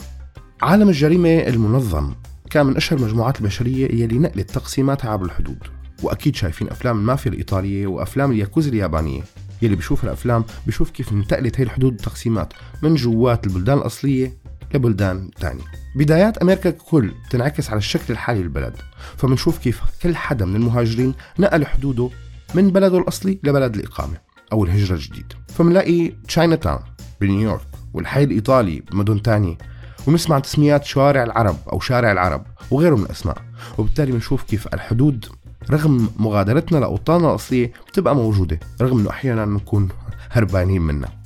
عالم 0.63 0.89
الجريمة 0.89 1.29
المنظم 1.29 2.13
كان 2.51 2.67
من 2.67 2.77
أشهر 2.77 2.99
المجموعات 2.99 3.41
البشرية 3.41 4.03
يلي 4.03 4.19
نقلت 4.19 4.51
تقسيماتها 4.51 5.11
عبر 5.11 5.25
الحدود 5.25 5.59
وأكيد 6.03 6.37
شايفين 6.37 6.69
أفلام 6.69 6.99
المافيا 6.99 7.31
الإيطالية 7.31 7.87
وأفلام 7.87 8.31
الياكوزا 8.31 8.71
اليابانية. 8.71 9.23
يلي 9.63 9.77
بيشوف 9.77 10.05
الأفلام 10.05 10.45
بيشوف 10.67 10.91
كيف 10.91 11.13
انتقلت 11.13 11.61
هي 11.61 11.65
الحدود 11.65 11.93
التقسيمات 11.93 12.53
من 12.83 12.95
جوات 12.95 13.47
البلدان 13.47 13.79
الأصلية 13.79 14.42
لبلدان 14.75 15.31
تانية 15.41 15.65
بدايات 15.97 16.39
أمريكا 16.39 16.71
ككل 16.71 17.13
تنعكس 17.31 17.71
على 17.71 17.79
الشكل 17.79 18.13
الحالي 18.13 18.43
للبلد 18.43 18.77
فمنشوف 19.17 19.59
كيف 19.59 19.81
كل 20.03 20.17
حدا 20.17 20.45
من 20.45 20.57
المهاجرين 20.57 21.15
نقل 21.39 21.67
حدوده 21.67 22.11
من 22.55 22.71
بلده 22.71 22.99
الأصلي 22.99 23.39
لبلد 23.45 23.75
الإقامة 23.75 24.17
أو 24.53 24.65
الهجرة 24.65 24.95
الجديد. 24.95 25.33
فمنلاقي 25.49 26.13
تشاينا 26.29 26.57
تاون 26.57 26.81
بنيويورك 27.21 27.67
والحي 27.95 28.25
الإيطالي 28.25 28.81
بمدن 28.81 29.23
تانية 29.23 29.59
ونسمع 30.07 30.39
تسميات 30.39 30.85
شوارع 30.85 31.23
العرب 31.23 31.57
أو 31.73 31.81
شارع 31.81 32.13
العرب 32.13 32.47
وغيره 32.71 32.97
من 32.97 33.03
الأسماء. 33.05 33.37
وبالتالي 33.79 34.13
بنشوف 34.13 34.43
كيف 34.43 34.75
الحدود 34.75 35.27
رغم 35.71 36.09
مغادرتنا 36.17 36.79
لأوطاننا 36.79 37.31
الأصلية 37.31 37.73
بتبقى 37.89 38.17
موجودة 38.17 38.61
رغم 38.81 38.99
أنه 38.99 39.11
أحيانا 39.11 39.45
نكون 39.45 39.89
هربانين 40.31 40.83
منها. 40.83 41.22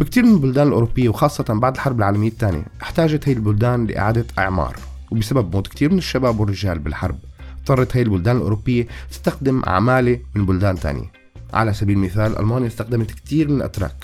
بكثير 0.00 0.24
من 0.24 0.34
البلدان 0.34 0.68
الأوروبية 0.68 1.08
وخاصة 1.08 1.44
بعد 1.48 1.74
الحرب 1.74 1.98
العالمية 1.98 2.28
الثانية 2.28 2.64
احتاجت 2.82 3.28
هي 3.28 3.32
البلدان 3.32 3.86
لإعادة 3.86 4.26
إعمار 4.38 4.76
وبسبب 5.10 5.54
موت 5.54 5.68
كثير 5.68 5.92
من 5.92 5.98
الشباب 5.98 6.40
والرجال 6.40 6.78
بالحرب 6.78 7.18
اضطرت 7.58 7.96
هي 7.96 8.02
البلدان 8.02 8.36
الأوروبية 8.36 8.86
تستخدم 9.10 9.62
عمالة 9.66 10.18
من 10.34 10.46
بلدان 10.46 10.76
ثانية. 10.76 11.12
على 11.54 11.72
سبيل 11.72 11.96
المثال 11.96 12.38
ألمانيا 12.38 12.66
استخدمت 12.66 13.10
كثير 13.10 13.48
من 13.48 13.56
الأتراك. 13.56 13.96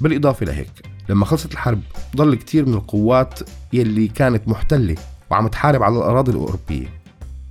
بالإضافة 0.00 0.46
لهيك 0.46 0.72
لما 1.08 1.24
خلصت 1.24 1.52
الحرب 1.52 1.80
ضل 2.16 2.34
كثير 2.34 2.66
من 2.66 2.74
القوات 2.74 3.40
يلي 3.72 4.08
كانت 4.08 4.48
محتلة 4.48 4.96
وعم 5.30 5.48
تحارب 5.48 5.82
على 5.82 5.96
الأراضي 5.96 6.32
الأوروبية. 6.32 6.88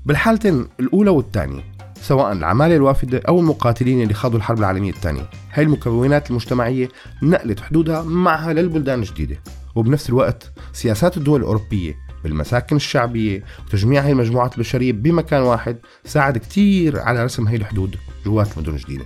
بالحالتين 0.06 0.68
الأولى 0.80 1.10
والثانية 1.10 1.64
سواء 2.02 2.32
العمالة 2.32 2.76
الوافدة 2.76 3.22
أو 3.28 3.40
المقاتلين 3.40 4.02
اللي 4.02 4.14
خاضوا 4.14 4.38
الحرب 4.38 4.60
العالمية 4.60 4.92
الثانية. 4.92 5.30
هاي 5.54 5.64
المكونات 5.64 6.30
المجتمعية 6.30 6.90
نقلت 7.24 7.60
حدودها 7.60 8.04
معها 8.04 8.54
للبلدان 8.54 9.00
الجديدة. 9.00 9.38
وبنفس 9.76 10.10
الوقت 10.10 10.52
سياسات 10.74 11.18
الدول 11.18 11.40
الأوروبية 11.40 11.96
بالمساكن 12.24 12.76
الشعبية 12.76 13.44
وتجميع 13.68 14.04
هاي 14.04 14.12
المجموعات 14.12 14.54
البشرية 14.54 14.92
بمكان 14.92 15.42
واحد 15.42 15.78
ساعد 16.06 16.38
كتير 16.38 17.00
على 17.00 17.24
رسم 17.24 17.48
هاي 17.48 17.56
الحدود 17.56 17.96
جوات 18.26 18.58
المدن 18.58 18.74
الجديدة 18.74 19.06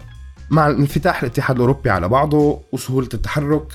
مع 0.49 0.67
انفتاح 0.67 1.23
الاتحاد 1.23 1.55
الأوروبي 1.55 1.89
على 1.89 2.07
بعضه 2.07 2.61
وسهولة 2.71 3.09
التحرك 3.13 3.67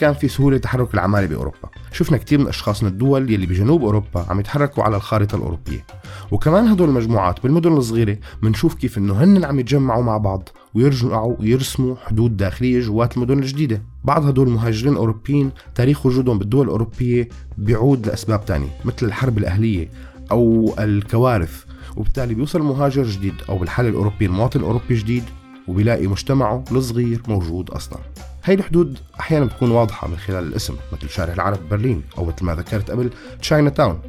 كان 0.00 0.14
في 0.14 0.28
سهولة 0.28 0.58
تحرك 0.58 0.94
العمالة 0.94 1.26
بأوروبا. 1.26 1.68
شفنا 1.92 2.18
كتير 2.18 2.38
من 2.38 2.48
أشخاص 2.48 2.82
من 2.82 2.88
الدول 2.88 3.30
يلي 3.30 3.46
بجنوب 3.46 3.82
أوروبا 3.82 4.26
عم 4.28 4.40
يتحركوا 4.40 4.84
على 4.84 4.96
الخارطة 4.96 5.36
الأوروبية. 5.36 5.86
وكمان 6.30 6.66
هدول 6.66 6.88
المجموعات 6.88 7.42
بالمدن 7.42 7.72
الصغيرة 7.72 8.18
بنشوف 8.42 8.74
كيف 8.74 8.98
إنه 8.98 9.24
هن 9.24 9.44
عم 9.44 9.60
يتجمعوا 9.60 10.02
مع 10.02 10.16
بعض 10.16 10.48
ويرجعوا 10.74 11.36
ويرسموا 11.40 11.96
حدود 11.96 12.36
داخلية 12.36 12.80
جوات 12.80 13.16
المدن 13.16 13.38
الجديدة. 13.38 13.82
بعض 14.04 14.26
هدول 14.26 14.48
المهاجرين 14.48 14.92
الأوروبيين 14.92 15.50
تاريخ 15.74 16.06
وجودهم 16.06 16.38
بالدول 16.38 16.64
الأوروبية 16.66 17.28
بيعود 17.58 18.06
لأسباب 18.06 18.44
تانية 18.44 18.68
مثل 18.84 19.06
الحرب 19.06 19.38
الأهلية 19.38 19.88
أو 20.30 20.74
الكوارث. 20.78 21.64
وبالتالي 21.96 22.34
بيوصل 22.34 22.62
مهاجر 22.62 23.02
جديد 23.02 23.34
أو 23.48 23.58
بالحالة 23.58 23.88
الأوروبية 23.88 24.26
المواطن 24.26 24.60
الأوروبي 24.60 24.94
جديد 24.94 25.24
وبيلاقي 25.68 26.06
مجتمعه 26.06 26.64
الصغير 26.72 27.22
موجود 27.28 27.70
أصلا. 27.70 27.98
هاي 28.44 28.54
الحدود 28.54 28.98
أحيانا 29.20 29.44
بتكون 29.44 29.70
واضحة 29.70 30.08
من 30.08 30.16
خلال 30.16 30.44
الاسم 30.48 30.76
مثل 30.92 31.10
شارع 31.10 31.32
العرب 31.32 31.68
برلين 31.70 32.02
أو 32.18 32.24
مثل 32.24 32.44
ما 32.44 32.54
ذكرت 32.54 32.90
قبل 32.90 33.10
تشاينا 33.40 33.70
تاون 33.70 34.00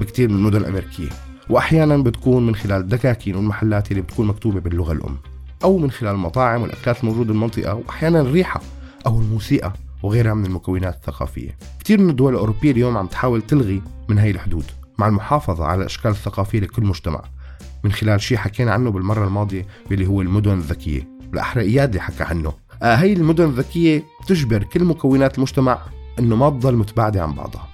بكثير 0.00 0.28
من 0.28 0.34
المدن 0.34 0.56
الأمريكية. 0.56 1.08
وأحيانا 1.50 1.96
بتكون 1.96 2.46
من 2.46 2.54
خلال 2.54 2.80
الدكاكين 2.80 3.36
والمحلات 3.36 3.90
اللي 3.90 4.02
بتكون 4.02 4.26
مكتوبة 4.26 4.60
باللغة 4.60 4.92
الأم. 4.92 5.16
أو 5.64 5.78
من 5.78 5.90
خلال 5.90 6.14
المطاعم 6.14 6.62
والأكلات 6.62 7.00
الموجودة 7.00 7.28
بالمنطقة 7.28 7.74
وأحيانا 7.74 8.20
الريحة 8.20 8.60
أو 9.06 9.20
الموسيقى 9.20 9.72
وغيرها 10.02 10.34
من 10.34 10.46
المكونات 10.46 10.94
الثقافية. 10.94 11.56
كثير 11.84 12.00
من 12.00 12.10
الدول 12.10 12.32
الأوروبية 12.32 12.70
اليوم 12.70 12.96
عم 12.96 13.06
تحاول 13.06 13.42
تلغي 13.42 13.82
من 14.08 14.18
هاي 14.18 14.30
الحدود 14.30 14.64
مع 14.98 15.08
المحافظة 15.08 15.64
على 15.64 15.80
الأشكال 15.80 16.10
الثقافية 16.10 16.60
لكل 16.60 16.84
مجتمع. 16.84 17.22
من 17.84 17.92
خلال 17.92 18.20
شيء 18.20 18.38
حكينا 18.38 18.72
عنه 18.72 18.90
بالمرة 18.90 19.26
الماضية 19.26 19.66
اللي 19.90 20.06
هو 20.06 20.22
المدن 20.22 20.52
الذكية. 20.52 21.08
بالأحرى 21.30 21.62
إياد 21.62 21.88
اللي 21.88 22.00
حكى 22.00 22.22
عنه. 22.22 22.52
هي 22.82 23.12
المدن 23.12 23.44
الذكية 23.44 24.04
تجبر 24.26 24.62
كل 24.62 24.84
مكونات 24.84 25.38
المجتمع 25.38 25.78
أنه 26.18 26.36
ما 26.36 26.50
تضل 26.50 26.76
متباعدة 26.76 27.22
عن 27.22 27.32
بعضها. 27.32 27.68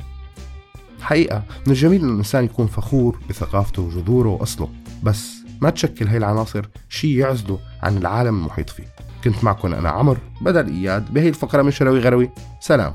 حقيقة 1.00 1.42
من 1.66 1.72
الجميل 1.72 2.02
أن 2.02 2.10
الإنسان 2.10 2.44
يكون 2.44 2.66
فخور 2.66 3.18
بثقافته 3.28 3.82
وجذوره 3.82 4.28
وأصله 4.28 4.68
بس 5.02 5.32
ما 5.60 5.70
تشكل 5.70 6.08
هاي 6.08 6.16
العناصر 6.16 6.68
شيء 6.88 7.18
يعزله 7.18 7.58
عن 7.82 7.96
العالم 7.96 8.38
المحيط 8.38 8.70
فيه. 8.70 8.86
كنت 9.24 9.44
معكم 9.44 9.74
أنا 9.74 9.88
عمر 9.88 10.18
بدل 10.40 10.66
إياد 10.66 11.14
بهي 11.14 11.28
الفقرة 11.28 11.62
من 11.62 11.70
شروي 11.70 12.00
غروي. 12.00 12.30
سلام. 12.60 12.94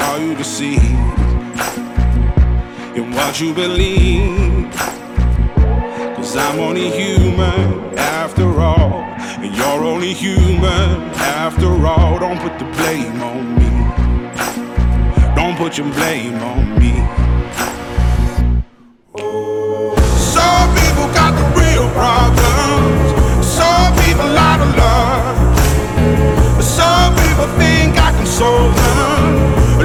are 0.00 0.18
you 0.18 0.34
deceived 0.34 0.80
in 2.96 3.12
what 3.12 3.40
you 3.40 3.52
believe? 3.54 4.70
Cause 6.16 6.36
I'm 6.36 6.58
only 6.60 6.90
human 6.90 7.98
after 7.98 8.60
all. 8.60 9.02
And 9.42 9.54
you're 9.56 9.84
only 9.84 10.12
human 10.12 11.10
after 11.16 11.70
all. 11.86 12.18
Don't 12.18 12.38
put 12.40 12.58
the 12.58 12.66
blame 12.76 13.20
on 13.22 13.54
me. 13.58 13.70
Don't 15.34 15.56
put 15.56 15.78
your 15.78 15.90
blame 15.92 16.38
on 16.52 16.78
me. 16.78 16.92
Some 20.36 20.68
people 20.80 21.06
got 21.20 21.32
the 21.40 21.46
real 21.60 21.88
problems. 22.00 23.06
Some 23.46 23.90
people 24.04 24.30
out 24.48 24.60
of 24.60 24.70
love. 24.76 26.62
Some 26.62 27.14
people 27.14 27.46
think 27.58 27.98
I 27.98 28.12
can 28.12 28.26
solve 28.26 28.74
them. 28.74 28.89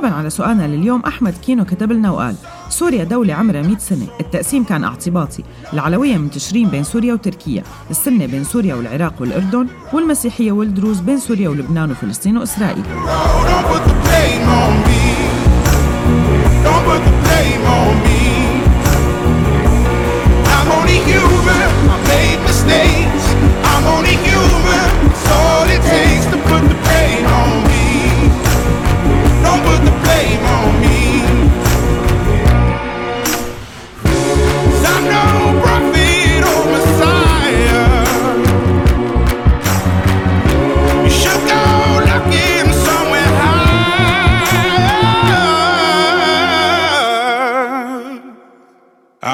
جوابا 0.00 0.14
على 0.14 0.30
سؤالنا 0.30 0.66
لليوم 0.66 1.02
أحمد 1.06 1.34
كينو 1.46 1.64
كتب 1.64 1.92
لنا 1.92 2.10
وقال 2.10 2.34
سوريا 2.68 3.04
دولة 3.04 3.34
عمرها 3.34 3.62
100 3.62 3.78
سنة 3.78 4.06
التقسيم 4.20 4.64
كان 4.64 4.84
اعتباطي 4.84 5.42
العلوية 5.72 6.16
منتشرين 6.16 6.68
بين 6.68 6.84
سوريا 6.84 7.14
وتركيا 7.14 7.62
السنة 7.90 8.26
بين 8.26 8.44
سوريا 8.44 8.74
والعراق 8.74 9.14
والأردن 9.20 9.66
والمسيحية 9.92 10.52
والدروز 10.52 11.00
بين 11.00 11.18
سوريا 11.18 11.48
ولبنان 11.48 11.90
وفلسطين 11.90 12.38
وإسرائيل. 12.38 12.84
Don't 12.84 13.66
put 13.70 13.82
the 13.88 13.94
blame 14.04 14.48
on 17.78 17.94
me. 18.06 18.22
I'm 20.54 20.68
only 20.76 20.98
human. 21.08 21.67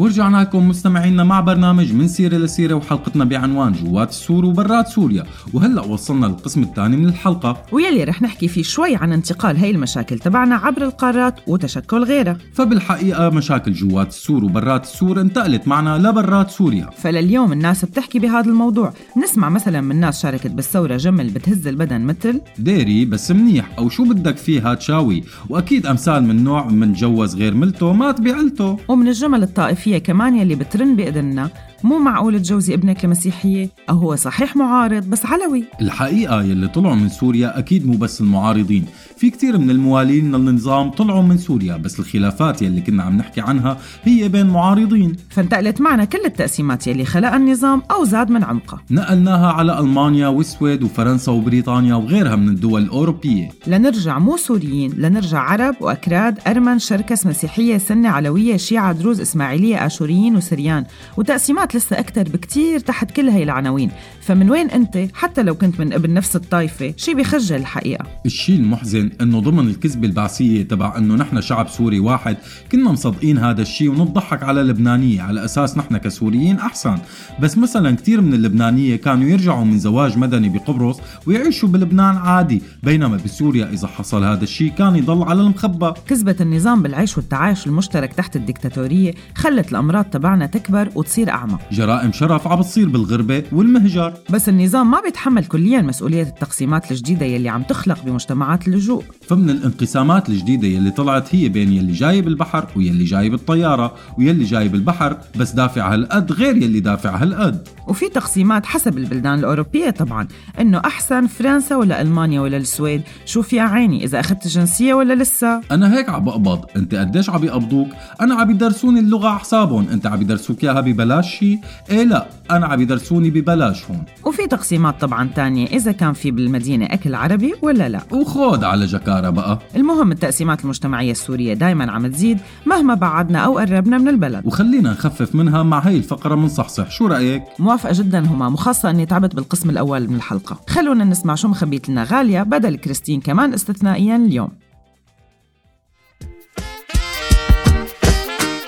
ورجعنا 0.00 0.36
لكم 0.36 0.68
مستمعينا 0.68 1.24
مع 1.24 1.40
برنامج 1.40 1.92
من 1.92 2.08
سيرة 2.08 2.36
لسيرة 2.36 2.74
وحلقتنا 2.74 3.24
بعنوان 3.24 3.72
جوات 3.72 4.10
السور 4.10 4.44
وبرات 4.44 4.88
سوريا. 4.88 5.24
وهلأ 5.52 5.82
وصلنا 5.82 6.26
للقسم 6.26 6.62
الثاني 6.62 6.96
من 6.96 7.08
الحلقة. 7.08 7.62
ويلي 7.72 8.04
رح 8.04 8.22
نحكي 8.22 8.48
فيه 8.48 8.62
شوي 8.62 8.96
عن 8.96 9.12
انتقال 9.12 9.56
هاي 9.56 9.70
المشاكل 9.70 10.18
تبعنا 10.18 10.54
عبر 10.54 10.82
القارات 10.82 11.34
وتشكل 11.46 12.04
غيرها. 12.04 12.38
فبالحقيقة 12.54 13.30
مشاكل 13.30 13.72
جوات 13.72 14.08
السور 14.08 14.44
وبرات 14.44 14.84
السور 14.84 15.20
انتقلت 15.20 15.68
معنا 15.68 15.98
لبرات 15.98 16.50
سوريا. 16.50 16.90
فلليوم 16.96 17.52
الناس 17.52 17.84
بتحكي 17.84 18.18
بهذا 18.18 18.50
الموضوع. 18.50 18.92
نسمع 19.22 19.48
مثلا 19.48 19.80
من 19.80 20.00
ناس 20.00 20.22
شاركت 20.22 20.50
بالثورة 20.50 20.96
جمل 20.96 21.30
بتهز 21.30 21.66
البدن 21.66 22.00
مثل 22.00 22.40
ديري 22.58 23.04
بس 23.04 23.30
منيح 23.30 23.70
أو 23.78 23.88
شو 23.88 24.04
بدك 24.04 24.36
فيها 24.36 24.74
تشاوي؟ 24.74 25.24
وأكيد 25.48 25.86
أمثال 25.86 26.22
من 26.24 26.44
نوع 26.44 26.66
من 26.66 26.92
جوز 26.92 27.36
غير 27.36 27.54
ملته 27.54 27.92
مات 27.92 28.20
بعيلته 28.20 28.78
ومن 28.88 29.08
الجمل 29.08 29.42
الطائفية 29.90 30.12
كمان 30.12 30.36
يلي 30.36 30.54
بترن 30.54 30.96
بإذننا. 30.96 31.50
مو 31.84 31.98
معقول 31.98 32.38
تجوزي 32.40 32.74
ابنك 32.74 33.04
لمسيحية؟ 33.04 33.68
أو 33.90 33.98
هو 33.98 34.16
صحيح 34.16 34.56
معارض 34.56 35.04
بس 35.10 35.26
علوي. 35.26 35.64
الحقيقة 35.80 36.42
يلي 36.42 36.68
طلعوا 36.68 36.94
من 36.94 37.08
سوريا 37.08 37.58
أكيد 37.58 37.86
مو 37.86 37.96
بس 37.96 38.20
المعارضين. 38.20 38.86
في 39.20 39.30
كتير 39.30 39.58
من 39.58 39.70
الموالين 39.70 40.36
للنظام 40.36 40.90
طلعوا 40.90 41.22
من 41.22 41.38
سوريا 41.38 41.76
بس 41.76 42.00
الخلافات 42.00 42.62
يلي 42.62 42.80
كنا 42.80 43.02
عم 43.02 43.16
نحكي 43.16 43.40
عنها 43.40 43.78
هي 44.04 44.28
بين 44.28 44.46
معارضين. 44.46 45.16
فانتقلت 45.30 45.80
معنا 45.80 46.04
كل 46.04 46.18
التقسيمات 46.24 46.86
يلي 46.86 47.04
خلقها 47.04 47.36
النظام 47.36 47.82
أو 47.90 48.04
زاد 48.04 48.30
من 48.30 48.44
عمقها 48.44 48.82
نقلناها 48.90 49.52
على 49.52 49.78
ألمانيا 49.78 50.28
والسويد 50.28 50.82
وفرنسا 50.82 51.32
وبريطانيا 51.32 51.94
وغيرها 51.94 52.36
من 52.36 52.48
الدول 52.48 52.82
الأوروبية. 52.82 53.50
لنرجع 53.66 54.18
مو 54.18 54.36
سوريين 54.36 54.92
لنرجع 54.96 55.38
عرب 55.38 55.74
وأكراد 55.80 56.38
أرمن 56.46 56.78
شركس 56.78 57.26
مسيحية 57.26 57.78
سنة 57.78 58.08
علوية 58.08 58.56
شيعة 58.56 58.92
دروز 58.92 59.20
إسماعيلية 59.20 59.86
آشوريين 59.86 60.36
وسريان. 60.36 60.84
وتقسيمات 61.16 61.76
لسه 61.76 61.98
أكتر 61.98 62.22
بكتير 62.22 62.78
تحت 62.78 63.10
كل 63.10 63.28
هاي 63.28 63.42
العناوين. 63.42 63.90
فمن 64.20 64.50
وين 64.50 64.70
أنت؟ 64.70 65.08
حتى 65.14 65.42
لو 65.42 65.54
كنت 65.54 65.80
من 65.80 65.92
ابن 65.92 66.14
نفس 66.14 66.36
الطائفة 66.36 66.94
شي 66.96 67.14
بخجل 67.14 67.56
الحقيقة. 67.56 68.06
الشيء 68.26 68.56
المحزن 68.56 69.09
إنه 69.20 69.40
ضمن 69.40 69.68
الكذبة 69.68 70.06
البعثية 70.06 70.62
تبع 70.62 70.98
إنه 70.98 71.14
نحن 71.14 71.40
شعب 71.40 71.68
سوري 71.68 72.00
واحد 72.00 72.36
كنا 72.72 72.92
مصدقين 72.92 73.38
هذا 73.38 73.62
الشيء 73.62 73.90
ونضحك 73.90 74.42
على 74.42 74.60
اللبنانية 74.60 75.22
على 75.22 75.44
أساس 75.44 75.78
نحن 75.78 75.96
كسوريين 75.96 76.58
أحسن. 76.58 76.98
بس 77.40 77.58
مثلا 77.58 77.96
كثير 77.96 78.20
من 78.20 78.34
اللبنانية 78.34 78.96
كانوا 78.96 79.28
يرجعوا 79.28 79.64
من 79.64 79.78
زواج 79.78 80.18
مدني 80.18 80.48
بقبرص 80.48 81.00
ويعيشوا 81.26 81.68
بلبنان 81.68 82.16
عادي 82.16 82.62
بينما 82.82 83.16
بسوريا 83.16 83.70
إذا 83.72 83.86
حصل 83.88 84.24
هذا 84.24 84.44
الشيء 84.44 84.70
كان 84.70 84.96
يضل 84.96 85.22
على 85.22 85.40
المخبى 85.40 85.92
كذبة 86.06 86.36
النظام 86.40 86.82
بالعيش 86.82 87.16
والتعايش 87.16 87.66
المشترك 87.66 88.12
تحت 88.12 88.36
الدكتاتورية 88.36 89.14
خلت 89.34 89.70
الأمراض 89.72 90.04
تبعنا 90.04 90.46
تكبر 90.46 90.88
وتصير 90.94 91.30
أعمى 91.30 91.58
جرائم 91.72 92.12
شرف 92.12 92.48
عم 92.48 92.60
بتصير 92.60 92.88
بالغربة 92.88 93.42
والمهجر. 93.52 94.14
بس 94.30 94.48
النظام 94.48 94.90
ما 94.90 95.00
بيتحمل 95.00 95.44
كليا 95.44 95.82
مسؤولية 95.82 96.22
التقسيمات 96.22 96.90
الجديدة 96.90 97.26
يلي 97.26 97.48
عم 97.48 97.62
تخلق 97.62 98.04
بمجتمعات 98.04 98.68
اللجوء. 98.68 98.99
فمن 99.28 99.50
الانقسامات 99.50 100.28
الجديدة 100.28 100.68
يلي 100.68 100.90
طلعت 100.90 101.34
هي 101.34 101.48
بين 101.48 101.72
يلي 101.72 101.92
جاي 101.92 102.22
بالبحر 102.22 102.66
ويلي 102.76 103.04
جاي 103.04 103.30
بالطيارة 103.30 103.94
ويلي 104.18 104.44
جاي 104.44 104.68
بالبحر 104.68 105.16
بس 105.36 105.50
دافع 105.50 105.94
هالقد 105.94 106.32
غير 106.32 106.56
يلي 106.56 106.80
دافع 106.80 107.16
هالقد. 107.16 107.68
وفي 107.88 108.08
تقسيمات 108.08 108.66
حسب 108.66 108.98
البلدان 108.98 109.38
الأوروبية 109.38 109.90
طبعا 109.90 110.28
إنه 110.60 110.78
أحسن 110.78 111.26
فرنسا 111.26 111.76
ولا 111.76 112.00
ألمانيا 112.00 112.40
ولا 112.40 112.56
السويد؟ 112.56 113.02
شوف 113.26 113.52
يا 113.52 113.62
عيني 113.62 114.04
إذا 114.04 114.20
أخذت 114.20 114.48
جنسية 114.48 114.94
ولا 114.94 115.14
لسه؟ 115.14 115.60
أنا 115.70 115.94
هيك 115.94 116.08
عم 116.08 116.24
بقبض. 116.24 116.64
أنت 116.76 116.94
قديش 116.94 117.30
عم 117.30 117.44
يقبضوك 117.44 117.88
أنا 118.20 118.34
عم 118.34 118.50
يدرسوني 118.50 119.00
اللغة 119.00 119.38
حسابهم. 119.38 119.88
أنت 119.88 120.06
عم 120.06 120.20
يدرسوك 120.20 120.64
إياها 120.64 120.80
ببلاش 120.80 121.38
شي؟ 121.38 121.58
إيه 121.90 122.04
لا 122.04 122.26
أنا 122.50 122.66
عم 122.66 122.80
يدرسوني 122.80 123.30
ببلاش 123.30 123.84
هون. 123.84 124.02
وفي 124.24 124.46
تقسيمات 124.46 125.00
طبعا 125.00 125.28
تانية 125.36 125.66
إذا 125.66 125.92
كان 125.92 126.12
في 126.12 126.30
بالمدينة 126.30 126.86
أكل 126.86 127.14
عربي 127.14 127.54
ولا 127.62 127.88
لا. 127.88 128.00
وخود 128.10 128.64
على 128.64 128.86
جكارة 128.90 129.30
بقى. 129.30 129.58
المهم 129.76 130.12
التقسيمات 130.12 130.64
المجتمعية 130.64 131.10
السورية 131.10 131.54
دايما 131.54 131.92
عم 131.92 132.06
تزيد 132.06 132.38
مهما 132.66 132.94
بعدنا 132.94 133.38
أو 133.38 133.58
قربنا 133.58 133.98
من 133.98 134.08
البلد. 134.08 134.46
وخلينا 134.46 134.92
نخفف 134.92 135.34
منها 135.34 135.62
مع 135.62 135.78
هي 135.78 135.96
الفقرة 135.96 136.34
من 136.34 136.48
صحصح. 136.48 136.90
شو 136.90 137.06
رأيك؟ 137.06 137.42
موافقة 137.58 137.92
جدا 137.92 138.26
هما 138.26 138.46
وخاصة 138.46 138.90
أني 138.90 139.06
تعبت 139.06 139.34
بالقسم 139.34 139.70
الأول 139.70 140.08
من 140.08 140.16
الحلقة. 140.16 140.60
خلونا 140.68 141.04
نسمع 141.04 141.34
شو 141.34 141.48
مخبيت 141.48 141.88
لنا 141.88 142.04
غالية 142.04 142.42
بدل 142.42 142.76
كريستين 142.76 143.20
كمان 143.20 143.54
استثنائيا 143.54 144.16
اليوم. 144.16 144.48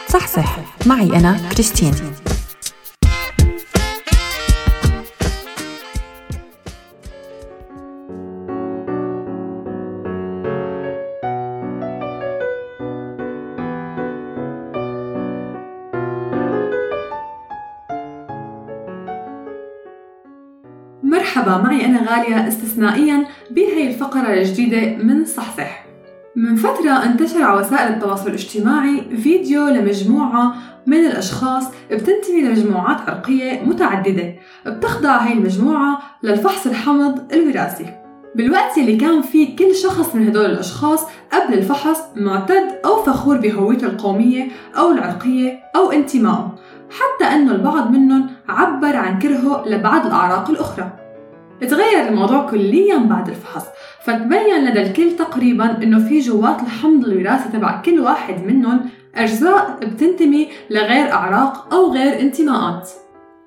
صح 0.08 0.26
صح 0.26 0.58
معي 0.86 1.16
أنا 1.16 1.48
كريستين. 1.52 1.94
معي 21.58 21.86
أنا 21.86 22.10
غالية 22.10 22.48
استثنائيا 22.48 23.26
بهي 23.50 23.88
الفقرة 23.88 24.32
الجديدة 24.32 25.02
من 25.04 25.24
صحصح. 25.24 25.84
من 26.36 26.56
فترة 26.56 26.90
انتشر 26.90 27.42
على 27.42 27.60
وسائل 27.60 27.92
التواصل 27.92 28.28
الاجتماعي 28.28 29.16
فيديو 29.22 29.68
لمجموعة 29.68 30.54
من 30.86 31.06
الأشخاص 31.06 31.64
بتنتمي 31.90 32.42
لمجموعات 32.42 33.00
عرقية 33.10 33.62
متعددة 33.62 34.34
بتخضع 34.66 35.16
هاي 35.16 35.32
المجموعة 35.32 35.98
للفحص 36.22 36.66
الحمض 36.66 37.32
الوراثي. 37.32 37.86
بالوقت 38.34 38.78
اللي 38.78 38.96
كان 38.96 39.22
فيه 39.22 39.56
كل 39.56 39.74
شخص 39.74 40.14
من 40.14 40.28
هدول 40.28 40.44
الأشخاص 40.44 41.04
قبل 41.32 41.54
الفحص 41.54 41.98
معتد 42.16 42.78
أو 42.84 43.02
فخور 43.02 43.36
بهويته 43.36 43.86
القومية 43.86 44.48
أو 44.78 44.92
العرقية 44.92 45.60
أو 45.76 45.92
انتمائه 45.92 46.54
حتى 46.90 47.24
أنه 47.24 47.52
البعض 47.52 47.90
منهم 47.90 48.26
عبر 48.48 48.96
عن 48.96 49.18
كرهه 49.18 49.64
لبعض 49.66 50.06
الأعراق 50.06 50.50
الأخرى. 50.50 51.01
تغير 51.66 52.08
الموضوع 52.08 52.50
كليا 52.50 52.98
بعد 52.98 53.28
الفحص 53.28 53.64
فتبين 54.04 54.64
لدى 54.64 54.82
الكل 54.82 55.16
تقريبا 55.16 55.82
إنه 55.82 56.08
في 56.08 56.18
جوات 56.20 56.60
الحمض 56.62 57.04
الوراثي 57.04 57.48
تبع 57.52 57.80
كل 57.80 58.00
واحد 58.00 58.44
منهم 58.44 58.80
أجزاء 59.14 59.78
بتنتمي 59.82 60.48
لغير 60.70 61.12
أعراق 61.12 61.74
أو 61.74 61.92
غير 61.92 62.20
انتماءات. 62.20 62.90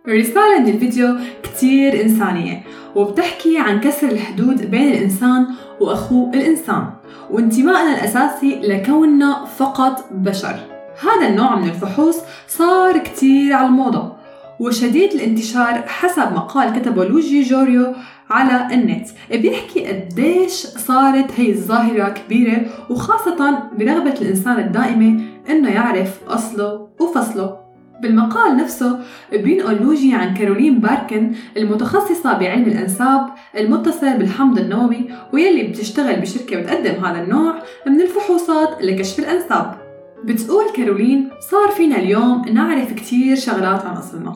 الرسالة 0.07 0.59
من 0.59 0.67
الفيديو 0.69 1.15
كتير 1.43 2.01
إنسانية 2.01 2.63
وبتحكي 2.95 3.57
عن 3.59 3.79
كسر 3.79 4.07
الحدود 4.07 4.71
بين 4.71 4.93
الإنسان 4.93 5.47
وأخوه 5.79 6.33
الإنسان 6.33 6.89
وانتمائنا 7.31 7.93
الأساسي 7.93 8.59
لكوننا 8.63 9.45
فقط 9.45 10.05
بشر. 10.11 10.55
هذا 11.01 11.27
النوع 11.27 11.55
من 11.55 11.69
الفحوص 11.69 12.17
صار 12.47 12.97
كتير 12.97 13.53
على 13.53 13.67
الموضة 13.67 14.24
وشديد 14.59 15.13
الانتشار 15.13 15.83
حسب 15.87 16.33
مقال 16.33 16.81
كتبه 16.81 17.05
لوجي 17.05 17.41
جوريو 17.41 17.93
على 18.29 18.73
النت. 18.73 19.07
بيحكي 19.31 19.85
قديش 19.85 20.53
صارت 20.65 21.31
هي 21.37 21.49
الظاهرة 21.49 22.09
كبيرة 22.09 22.61
وخاصة 22.89 23.59
برغبة 23.77 24.13
الإنسان 24.21 24.59
الدائمة 24.59 25.21
إنه 25.49 25.69
يعرف 25.69 26.19
أصله 26.27 26.87
وفصله. 26.99 27.57
بالمقال 28.01 28.57
نفسه 28.57 28.99
بينقل 29.33 29.75
لوجي 29.75 30.13
عن 30.13 30.33
كارولين 30.33 30.79
باركن 30.79 31.31
المتخصصة 31.57 32.33
بعلم 32.33 32.63
الأنساب 32.63 33.25
المتصل 33.57 34.17
بالحمض 34.17 34.59
النووي 34.59 35.09
ويلي 35.33 35.63
بتشتغل 35.63 36.15
بشركة 36.21 36.61
بتقدم 36.61 37.05
هذا 37.05 37.23
النوع 37.23 37.55
من 37.87 38.01
الفحوصات 38.01 38.81
لكشف 38.81 39.19
الأنساب. 39.19 39.84
بتقول 40.25 40.65
كارولين 40.75 41.29
صار 41.39 41.69
فينا 41.69 41.95
اليوم 41.95 42.45
نعرف 42.53 42.93
كتير 42.93 43.35
شغلات 43.35 43.85
عن 43.85 43.97
أصلنا 43.97 44.35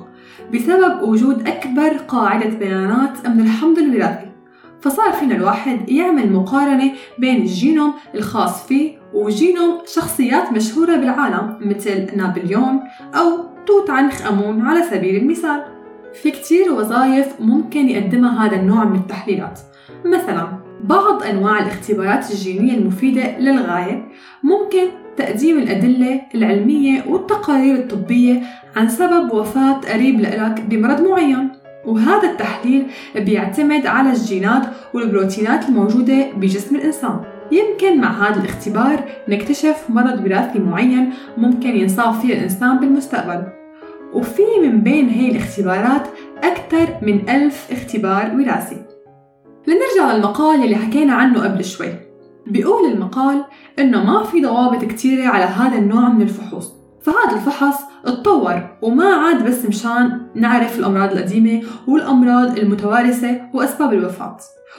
بسبب 0.53 1.01
وجود 1.01 1.47
أكبر 1.47 1.97
قاعدة 2.07 2.49
بيانات 2.49 3.27
من 3.27 3.39
الحمض 3.39 3.79
الوراثي 3.79 4.29
فصار 4.81 5.11
فينا 5.11 5.35
الواحد 5.35 5.89
يعمل 5.89 6.33
مقارنة 6.33 6.91
بين 7.19 7.41
الجينوم 7.41 7.93
الخاص 8.15 8.67
فيه 8.67 8.99
وجينوم 9.13 9.77
شخصيات 9.85 10.51
مشهورة 10.51 10.95
بالعالم 10.95 11.57
مثل 11.61 12.17
نابليون 12.17 12.79
أو 13.15 13.45
توت 13.65 13.89
عنخ 13.89 14.27
أمون 14.27 14.61
على 14.61 14.83
سبيل 14.83 15.15
المثال. 15.15 15.63
في 16.21 16.31
كتير 16.31 16.71
وظائف 16.71 17.41
ممكن 17.41 17.89
يقدمها 17.89 18.45
هذا 18.47 18.55
النوع 18.55 18.85
من 18.85 18.99
التحليلات. 18.99 19.59
مثلا 20.05 20.47
بعض 20.83 21.23
أنواع 21.23 21.59
الاختبارات 21.59 22.31
الجينية 22.31 22.77
المفيدة 22.77 23.39
للغاية 23.39 24.07
ممكن 24.43 24.87
تقديم 25.19 25.57
الأدلة 25.57 26.21
العلمية 26.35 27.03
والتقارير 27.07 27.75
الطبية 27.75 28.41
عن 28.75 28.89
سبب 28.89 29.33
وفاة 29.33 29.73
قريب 29.73 30.21
لك 30.21 30.61
بمرض 30.69 31.01
معين. 31.01 31.49
وهذا 31.85 32.31
التحليل 32.31 32.85
بيعتمد 33.15 33.87
على 33.87 34.09
الجينات 34.09 34.63
والبروتينات 34.93 35.69
الموجودة 35.69 36.31
بجسم 36.37 36.75
الإنسان. 36.75 37.19
يمكن 37.51 38.01
مع 38.01 38.27
هذا 38.27 38.41
الاختبار 38.41 39.03
نكتشف 39.27 39.85
مرض 39.89 40.25
وراثي 40.25 40.59
معين 40.59 41.13
ممكن 41.37 41.69
ينصاب 41.69 42.13
فيه 42.13 42.33
الإنسان 42.33 42.79
بالمستقبل. 42.79 43.43
وفي 44.13 44.43
من 44.63 44.81
بين 44.81 45.09
هي 45.09 45.31
الاختبارات 45.31 46.07
أكثر 46.43 46.87
من 47.01 47.29
ألف 47.29 47.67
اختبار 47.71 48.31
وراثي. 48.35 48.77
لنرجع 49.67 50.15
للمقال 50.15 50.63
اللي 50.63 50.75
حكينا 50.75 51.13
عنه 51.13 51.43
قبل 51.43 51.65
شوي. 51.65 52.08
بيقول 52.47 52.91
المقال 52.91 53.43
إنه 53.79 54.03
ما 54.03 54.23
في 54.23 54.41
ضوابط 54.41 54.85
كتيرة 54.85 55.27
على 55.27 55.43
هذا 55.43 55.77
النوع 55.77 56.09
من 56.09 56.21
الفحوص. 56.21 56.73
فهذا 57.01 57.35
الفحص 57.35 57.75
اتطور 58.05 58.77
وما 58.81 59.13
عاد 59.13 59.45
بس 59.47 59.65
مشان 59.65 60.21
نعرف 60.35 60.79
الأمراض 60.79 61.11
القديمة 61.11 61.61
والأمراض 61.87 62.57
المتوارثة 62.57 63.41
وأسباب 63.53 63.93
الوفاة. 63.93 64.37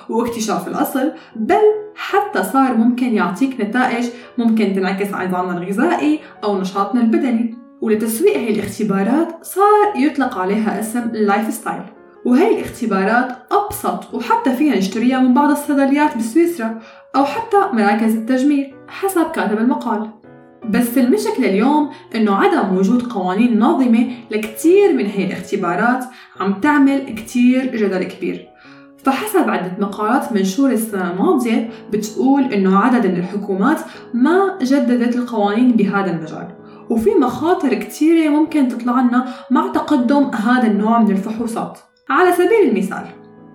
واكتشاف 0.08 0.68
الأصل 0.68 1.12
بل 1.36 1.60
حتى 1.94 2.42
صار 2.42 2.76
ممكن 2.76 3.14
يعطيك 3.14 3.60
نتائج 3.60 4.04
ممكن 4.38 4.72
تنعكس 4.74 5.14
على 5.14 5.28
نظامنا 5.28 5.58
الغذائي 5.58 6.20
أو 6.44 6.60
نشاطنا 6.60 7.00
البدني. 7.00 7.54
ولتسويق 7.80 8.36
هي 8.36 8.50
الاختبارات 8.50 9.38
صار 9.42 9.96
يطلق 9.96 10.38
عليها 10.38 10.80
اسم 10.80 10.98
ال 10.98 11.54
lifestyle 11.54 11.82
وهي 12.24 12.58
الاختبارات 12.58 13.36
أبسط 13.52 14.14
وحتى 14.14 14.56
فينا 14.56 14.78
نشتريها 14.78 15.20
من 15.20 15.34
بعض 15.34 15.50
الصيدليات 15.50 16.16
بسويسرا. 16.16 16.78
أو 17.16 17.24
حتى 17.24 17.56
مراكز 17.72 18.16
التجميل 18.16 18.74
حسب 18.88 19.30
كاتب 19.34 19.58
المقال. 19.58 20.10
بس 20.70 20.98
المشكلة 20.98 21.48
اليوم 21.48 21.90
إنه 22.14 22.34
عدم 22.34 22.76
وجود 22.76 23.02
قوانين 23.02 23.58
ناظمة 23.58 24.10
لكتير 24.30 24.92
من 24.92 25.06
هي 25.06 25.24
الاختبارات 25.24 26.04
عم 26.40 26.60
تعمل 26.60 27.14
كتير 27.14 27.76
جدل 27.76 28.02
كبير. 28.02 28.48
فحسب 29.04 29.50
عدة 29.50 29.72
مقالات 29.78 30.32
منشورة 30.32 30.72
السنة 30.72 31.10
الماضية 31.10 31.70
بتقول 31.92 32.42
إنه 32.42 32.78
عدد 32.78 33.06
من 33.06 33.16
الحكومات 33.16 33.80
ما 34.14 34.58
جددت 34.62 35.16
القوانين 35.16 35.72
بهذا 35.72 36.10
المجال. 36.10 36.48
وفي 36.90 37.10
مخاطر 37.10 37.74
كتيرة 37.74 38.28
ممكن 38.28 38.68
تطلع 38.68 39.00
لنا 39.00 39.26
مع 39.50 39.66
تقدم 39.72 40.30
هذا 40.34 40.66
النوع 40.66 40.98
من 40.98 41.10
الفحوصات. 41.10 41.78
على 42.10 42.32
سبيل 42.32 42.68
المثال 42.68 43.06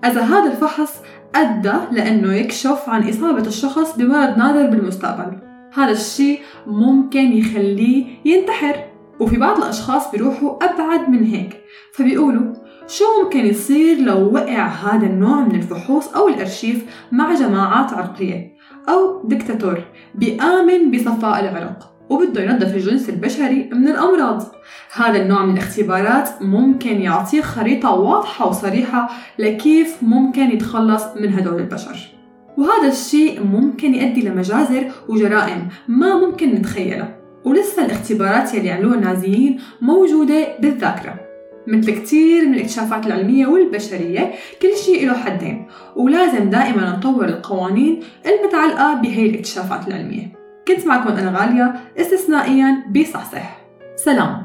إذا 0.06 0.22
هذا 0.22 0.52
الفحص 0.52 1.00
أدى 1.36 1.74
لأنه 1.92 2.34
يكشف 2.34 2.84
عن 2.88 3.10
إصابة 3.10 3.48
الشخص 3.48 3.98
بمرض 3.98 4.38
نادر 4.38 4.70
بالمستقبل. 4.70 5.38
هذا 5.74 5.92
الشيء 5.92 6.40
ممكن 6.68 7.32
يخليه 7.32 8.06
ينتحر 8.26 8.76
وفي 9.20 9.38
بعض 9.38 9.58
الأشخاص 9.58 10.12
بيروحوا 10.12 10.64
أبعد 10.64 11.10
من 11.10 11.24
هيك. 11.24 11.62
فبيقولوا 11.94 12.54
شو 12.88 13.04
ممكن 13.24 13.46
يصير 13.46 13.98
لو 13.98 14.34
وقع 14.34 14.68
هذا 14.68 15.06
النوع 15.06 15.42
من 15.42 15.56
الفحوص 15.56 16.08
أو 16.08 16.28
الأرشيف 16.28 16.86
مع 17.12 17.34
جماعات 17.34 17.94
عرقية 17.94 18.56
أو 18.90 19.28
دكتاتور 19.28 19.84
بيآمن 20.16 20.92
بصفاء 20.92 21.40
العرق؟ 21.40 21.95
وبده 22.10 22.44
ينظف 22.44 22.76
الجنس 22.76 23.10
البشري 23.10 23.70
من 23.74 23.88
الأمراض. 23.88 24.44
هذا 24.94 25.22
النوع 25.22 25.46
من 25.46 25.54
الاختبارات 25.54 26.30
ممكن 26.42 27.02
يعطيه 27.02 27.42
خريطة 27.42 27.92
واضحة 27.92 28.48
وصريحة 28.48 29.10
لكيف 29.40 29.98
ممكن 30.02 30.52
يتخلص 30.52 31.04
من 31.20 31.34
هدول 31.34 31.62
البشر. 31.62 31.98
وهذا 32.58 32.88
الشيء 32.88 33.44
ممكن 33.44 33.96
يؤدي 33.96 34.22
لمجازر 34.22 34.92
وجرائم 35.10 35.68
ما 35.88 36.16
ممكن 36.16 36.50
نتخيلها. 36.50 37.18
ولسه 37.46 37.86
الاختبارات 37.86 38.54
يلي 38.54 38.72
عملوها 38.72 38.96
النازيين 38.96 39.60
موجودة 39.82 40.48
بالذاكرة. 40.60 41.16
مثل 41.68 41.92
كتير 41.92 42.46
من 42.46 42.54
الاكتشافات 42.54 43.08
العلمية 43.08 43.48
والبشرية 43.48 44.32
كل 44.62 44.78
شيء 44.86 45.08
له 45.08 45.14
حدين. 45.14 45.68
ولازم 45.96 46.50
دائما 46.50 46.98
نطور 46.98 47.26
القوانين 47.26 48.00
المتعلقة 48.26 48.94
بهي 48.94 49.30
الاكتشافات 49.30 49.88
العلمية. 49.88 50.35
كنت 50.68 50.88
معكم 50.88 51.10
أنا 51.10 51.40
غالية 51.40 51.76
استثنائيا 51.98 52.84
بصحصح. 52.90 53.58
سلام. 53.96 54.45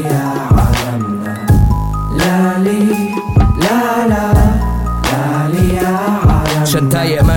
يا 0.00 0.34
عالمنا. 0.56 1.46
لا 2.16 2.58
لا 2.58 2.70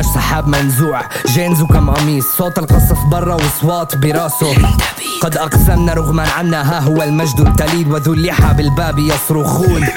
سحاب 0.02 0.48
منزوع. 0.48 1.02
جينز 1.28 1.62
وكم 1.62 1.90
قميص. 1.90 2.26
صوت 2.38 2.60
القصف 2.60 2.98
برا 3.12 3.36
وصوات 3.36 3.98
براسه. 3.98 4.54
قد 5.22 5.38
أقسمنا 5.38 5.94
رغما 5.94 6.26
عنا. 6.38 6.62
ها 6.62 6.80
هو 6.80 7.04
المجد 7.04 7.40
التليد 7.40 7.92
وذو 7.92 8.14
اللحى 8.14 8.54
بالباب 8.54 9.00
يصرخون. 9.00 9.88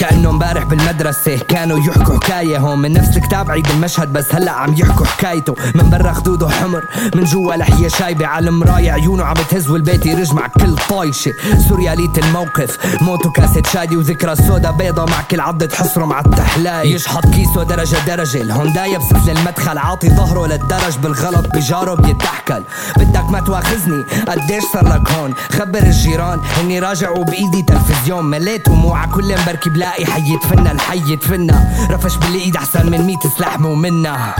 كأنه 0.00 0.30
امبارح 0.30 0.64
بالمدرسة. 0.64 1.36
كانوا 1.36 1.78
يحكوا 1.78 2.14
حكاية 2.14 2.58
هون 2.58 2.78
من 2.78 2.92
نفس 2.92 3.16
الكتاب 3.16 3.50
عيد 3.50 3.66
المشهد 3.70 4.12
بس 4.12 4.34
هلأ 4.34 4.52
عم 4.52 4.74
يحكوا 4.74 5.06
حكايته. 5.06 5.54
من 5.74 5.90
برا 5.90 6.12
خدوده 6.12 6.48
حمر 6.48 6.82
من 7.14 7.24
جوا 7.24 7.54
لحية 7.54 7.88
شايبة. 7.88 8.26
على 8.26 8.48
المراية 8.48 8.92
عيونه 8.92 9.24
عم 9.24 9.34
تهز 9.34 9.68
والبيت 9.68 10.06
يرجمع 10.06 10.46
كل 10.46 10.76
طايشة. 10.76 11.32
سوريالية 11.68 12.12
الموقف 12.18 13.02
موتو 13.02 13.30
كاسة 13.30 13.62
شادي 13.72 13.96
وذكرى 13.96 14.36
سودا 14.36 14.70
بيضة 14.70 15.04
مع 15.04 15.22
كل 15.30 15.40
عضة 15.40 15.68
حصرة 15.74 16.04
مع 16.04 16.20
التحلاي 16.20 16.92
يشحط 16.92 17.26
كيسه 17.26 17.62
درجة 17.62 17.96
درجة. 18.06 18.42
الهوندايا 18.42 18.98
بسقف 18.98 19.28
المدخل 19.28 19.78
عاطي 19.78 20.08
ظهره 20.08 20.46
للدرج 20.46 20.98
بالغلط. 21.02 21.46
بجاره 21.54 21.94
بيتحكل. 21.94 22.62
بدك 22.96 23.30
ما 23.30 23.40
تواخذني. 23.40 24.04
قديش 24.28 24.64
صار 24.72 24.88
لك 24.88 25.10
هون؟ 25.10 25.34
خبر 25.52 25.82
الجيران. 25.82 26.40
إني 26.60 26.78
راجع 26.78 27.10
وبإيدي 27.10 27.62
تلفزيون. 27.62 28.24
مليت 28.24 28.68
وموعى. 28.68 29.08
كل 29.08 29.34
مبركي 29.42 29.70
بلاقي 29.90 30.06
حي 30.06 30.32
يدفنا 30.32 30.72
الحي 30.72 31.12
يدفنا 31.12 31.86
رفش 31.90 32.16
بالإيد 32.16 32.56
أحسن 32.56 32.90
من 32.90 32.98
ميت 33.02 33.26
سلاح 33.38 33.58
مو 33.58 33.74
منا 33.74 34.34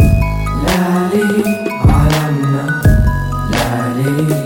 لالي 0.67 1.45
عالمنا 1.85 2.83
لالي 3.51 4.40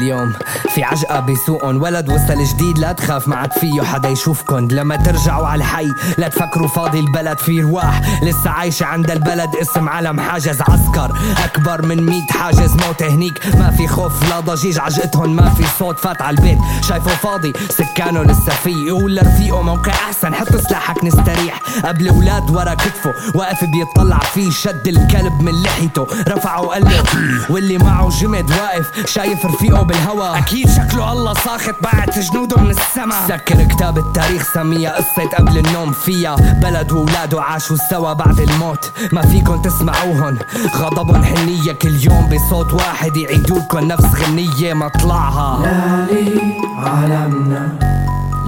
اليوم. 0.00 0.32
في 0.74 0.82
عجقة 0.84 1.20
بسوقن 1.20 1.76
ولد 1.76 2.08
وصل 2.08 2.44
جديد 2.44 2.78
لا 2.78 2.92
تخاف 2.92 3.28
ما 3.28 3.36
عاد 3.36 3.52
فيه 3.52 3.82
حدا 3.82 4.08
يشوفكن. 4.08 4.68
لما 4.68 4.96
ترجعوا 4.96 5.46
على 5.46 5.58
الحي 5.58 5.88
لا 6.18 6.28
تفكروا 6.28 6.68
فاضي 6.68 7.00
البلد 7.00 7.38
في 7.38 7.60
رواح 7.60 8.22
لسه 8.22 8.50
عايشة 8.50 8.86
عند 8.86 9.10
البلد 9.10 9.56
اسم 9.56 9.88
علم 9.88 10.20
حاجز 10.20 10.60
عسكر. 10.60 11.18
أكبر 11.44 11.86
من 11.86 12.06
ميت 12.06 12.32
حاجز 12.32 12.72
موت 12.74 13.02
هنيك. 13.02 13.56
ما 13.56 13.70
في 13.70 13.88
خوف 13.88 14.28
لا 14.30 14.40
ضجيج 14.40 14.78
عجقتهن 14.78 15.30
ما 15.30 15.50
في 15.50 15.64
صوت 15.78 15.98
فات 15.98 16.22
على 16.22 16.36
البيت. 16.36 16.58
شايفه 16.88 17.10
فاضي 17.10 17.52
سكانه 17.70 18.22
لسه 18.22 18.52
فيه. 18.64 18.86
يقول 18.86 19.16
لرفيقه 19.16 19.62
موقع 19.62 19.92
أحسن 19.92 20.34
حط 20.34 20.56
سلاحك 20.56 21.04
نستريح. 21.04 21.60
قبل 21.84 22.08
أولاد 22.08 22.50
ورا 22.50 22.74
كتفه. 22.74 23.14
واقف 23.34 23.64
بيطلع 23.64 24.18
فيه 24.18 24.50
شد 24.50 24.86
الكلب 24.88 25.40
من 25.40 25.62
لحيته. 25.62 26.06
رفعه 26.28 26.60
وقال 26.60 26.84
له 26.84 27.04
واللي 27.50 27.78
معه 27.78 28.08
جمد 28.08 28.50
واقف. 28.50 29.06
شايف 29.06 29.46
رفيقه 29.46 29.82
بالهوا. 29.90 30.38
أكيد 30.38 30.68
شكله 30.70 31.12
الله 31.12 31.34
ساخط 31.34 31.74
بعت 31.82 32.18
جنوده 32.18 32.56
من 32.62 32.70
السما. 32.70 33.14
سكر 33.28 33.64
كتاب 33.64 33.98
التاريخ 33.98 34.54
سميها 34.54 34.96
قصة 34.96 35.28
قبل 35.38 35.58
النوم 35.58 35.92
فيها. 35.92 36.36
بلد 36.36 36.92
وولاده 36.92 37.42
عاشوا 37.42 37.76
سوا 37.90 38.12
بعد 38.12 38.40
الموت. 38.40 38.92
ما 39.12 39.22
فيكن 39.22 39.62
تسمعوهن. 39.62 40.38
غضبهم 40.76 41.24
حنية 41.24 41.72
كل 41.72 41.96
يوم 42.04 42.28
بصوت 42.28 42.72
واحد 42.72 43.16
يعيدولكن 43.16 43.88
نفس 43.88 44.04
غنية 44.04 44.74
مطلعها 44.74 45.62
لالي 45.62 46.40
عالمنا 46.78 47.78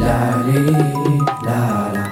لالي 0.00 0.92
لالا 1.44 2.04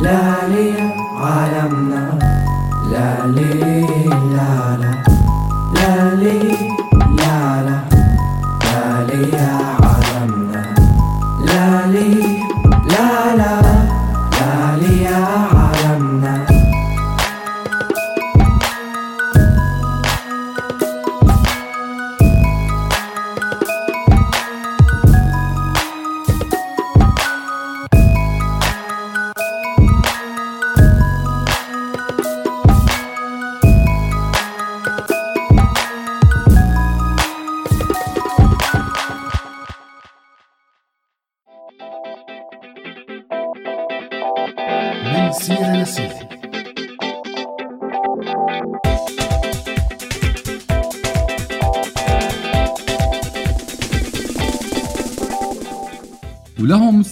لالي 0.00 0.94
عالمنا 1.20 2.18
لالي 2.90 3.86
لالا 4.10 5.02
لالي 5.74 6.77
يا 9.18 9.58
عالمنا 9.82 10.74
لالي 11.40 12.42
لالا 12.90 13.57
لالي 13.57 13.57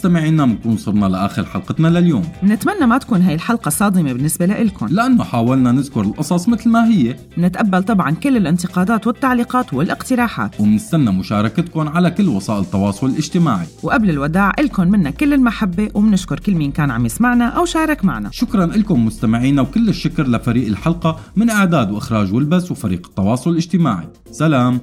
مستمعينا 0.07 0.47
بنكون 0.47 0.77
صرنا 0.77 1.07
لآخر 1.07 1.45
حلقتنا 1.45 1.89
لليوم. 1.89 2.23
نتمنى 2.43 2.87
ما 2.87 2.99
تكون 2.99 3.23
هاي 3.23 3.35
الحلقة 3.35 3.69
صادمة 3.69 4.13
بالنسبة 4.13 4.47
لإلكم. 4.47 4.87
لأنه 4.91 5.25
حاولنا 5.25 5.73
نذكر 5.73 6.01
القصص 6.01 6.49
مثل 6.49 6.69
ما 6.69 6.89
هي. 6.89 7.17
نتقبل 7.39 7.83
طبعا 7.83 8.11
كل 8.11 8.37
الانتقادات 8.37 9.07
والتعليقات 9.07 9.75
والاقتراحات. 9.75 10.61
ومنستنى 10.61 11.11
مشاركتكم 11.11 11.89
على 11.89 12.11
كل 12.11 12.29
وسائل 12.29 12.61
التواصل 12.61 13.07
الاجتماعي. 13.07 13.67
وقبل 13.83 14.11
الوداع 14.11 14.53
إلكم 14.59 14.89
منا 14.89 15.11
كل 15.11 15.33
المحبة 15.33 15.89
وبنشكر 15.95 16.41
كل 16.41 16.55
مين 16.55 16.73
كان 16.73 16.91
عم 16.91 17.07
يسمعنا 17.07 17.45
أو 17.45 17.65
شارك 17.65 18.05
معنا. 18.05 18.31
شكرا 18.33 18.67
لكم 18.67 19.07
مستمعينا 19.07 19.63
وكل 19.63 19.89
الشكر 19.89 20.29
لفريق 20.29 20.67
الحلقة 20.67 21.17
من 21.37 21.51
إعداد 21.51 21.91
وإخراج 21.91 22.35
والبث 22.35 22.71
وفريق 22.71 23.07
التواصل 23.07 23.51
الاجتماعي. 23.51 24.09
سلام. 24.31 24.81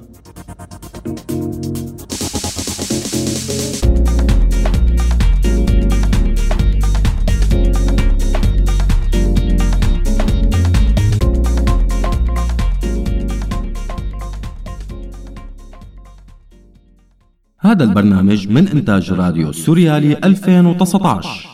هذا 17.74 17.84
البرنامج 17.84 18.48
من 18.48 18.68
إنتاج 18.68 19.12
راديو 19.12 19.52
سوريالي 19.52 20.16
2019 20.24 21.53